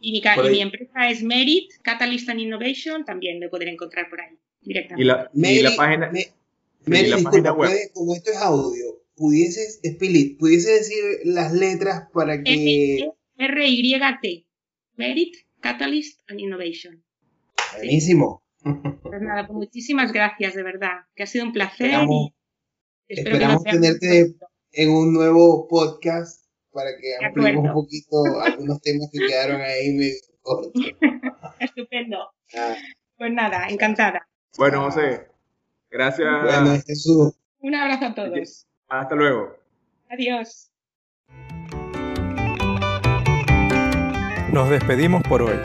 Y 0.00 0.12
mi, 0.12 0.22
mi, 0.50 0.60
empresa 0.60 1.10
es 1.10 1.22
Merit 1.22 1.72
Catalyst 1.82 2.28
and 2.28 2.40
Innovation, 2.40 3.04
también 3.04 3.40
me 3.40 3.48
pueden 3.48 3.68
encontrar 3.68 4.08
por 4.08 4.20
ahí 4.20 4.36
directamente. 4.60 5.02
Y 5.02 5.06
la, 5.06 5.28
y 5.34 5.62
la 5.62 5.74
página, 5.74 6.12
Merit, 6.86 7.16
disculpa, 7.16 7.56
como 7.94 8.14
esto 8.14 8.30
es 8.30 8.36
audio, 8.36 9.02
pudieses, 9.16 9.80
Spilit, 9.82 10.38
pudiese 10.38 10.70
decir 10.70 11.02
las 11.24 11.52
letras 11.52 12.08
para 12.12 12.42
que... 12.42 13.10
RYT, 13.38 14.46
Merit, 14.96 15.36
Catalyst 15.60 16.20
and 16.28 16.40
Innovation. 16.40 17.02
Buenísimo. 17.76 18.42
Pues 18.62 19.22
nada, 19.22 19.46
pues 19.46 19.56
muchísimas 19.56 20.12
gracias, 20.12 20.54
de 20.54 20.62
verdad, 20.62 21.06
que 21.14 21.22
ha 21.22 21.26
sido 21.26 21.44
un 21.44 21.52
placer. 21.52 21.92
Esperamos, 23.06 23.62
tenerte 23.62 24.34
en 24.72 24.90
un 24.90 25.12
nuevo 25.12 25.68
podcast 25.68 26.44
para 26.72 26.90
que 27.00 27.24
ampliemos 27.24 27.64
un 27.64 27.72
poquito 27.72 28.16
algunos 28.42 28.80
temas 28.82 29.08
que 29.12 29.26
quedaron 29.26 29.60
ahí 29.60 29.92
medio 29.92 30.16
cortos. 30.42 30.72
Estupendo. 31.60 32.18
Ah. 32.56 32.74
Pues 33.16 33.32
nada, 33.32 33.68
encantada. 33.68 34.28
Bueno, 34.56 34.82
José, 34.82 35.28
gracias. 35.90 36.28
Bueno, 36.42 36.80
Jesús. 36.86 37.34
Un 37.60 37.74
abrazo 37.74 38.06
a 38.06 38.14
todos. 38.14 38.66
Hasta 38.88 39.14
luego. 39.14 39.56
Adiós. 40.10 40.67
Nos 44.52 44.70
despedimos 44.70 45.22
por 45.24 45.42
hoy. 45.42 45.58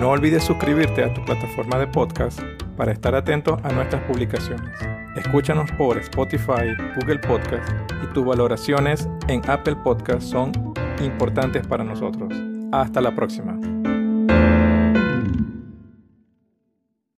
No 0.00 0.10
olvides 0.10 0.42
suscribirte 0.42 1.04
a 1.04 1.14
tu 1.14 1.24
plataforma 1.24 1.78
de 1.78 1.86
podcast 1.86 2.40
para 2.76 2.92
estar 2.92 3.14
atento 3.14 3.58
a 3.62 3.72
nuestras 3.72 4.02
publicaciones. 4.02 4.74
Escúchanos 5.16 5.70
por 5.72 5.96
Spotify, 5.98 6.74
Google 6.96 7.20
Podcast 7.20 7.70
y 8.02 8.12
tus 8.12 8.24
valoraciones 8.26 9.08
en 9.28 9.40
Apple 9.48 9.76
Podcast 9.76 10.22
son 10.22 10.52
importantes 11.00 11.64
para 11.66 11.84
nosotros. 11.84 12.34
Hasta 12.72 13.00
la 13.00 13.14
próxima. 13.14 13.56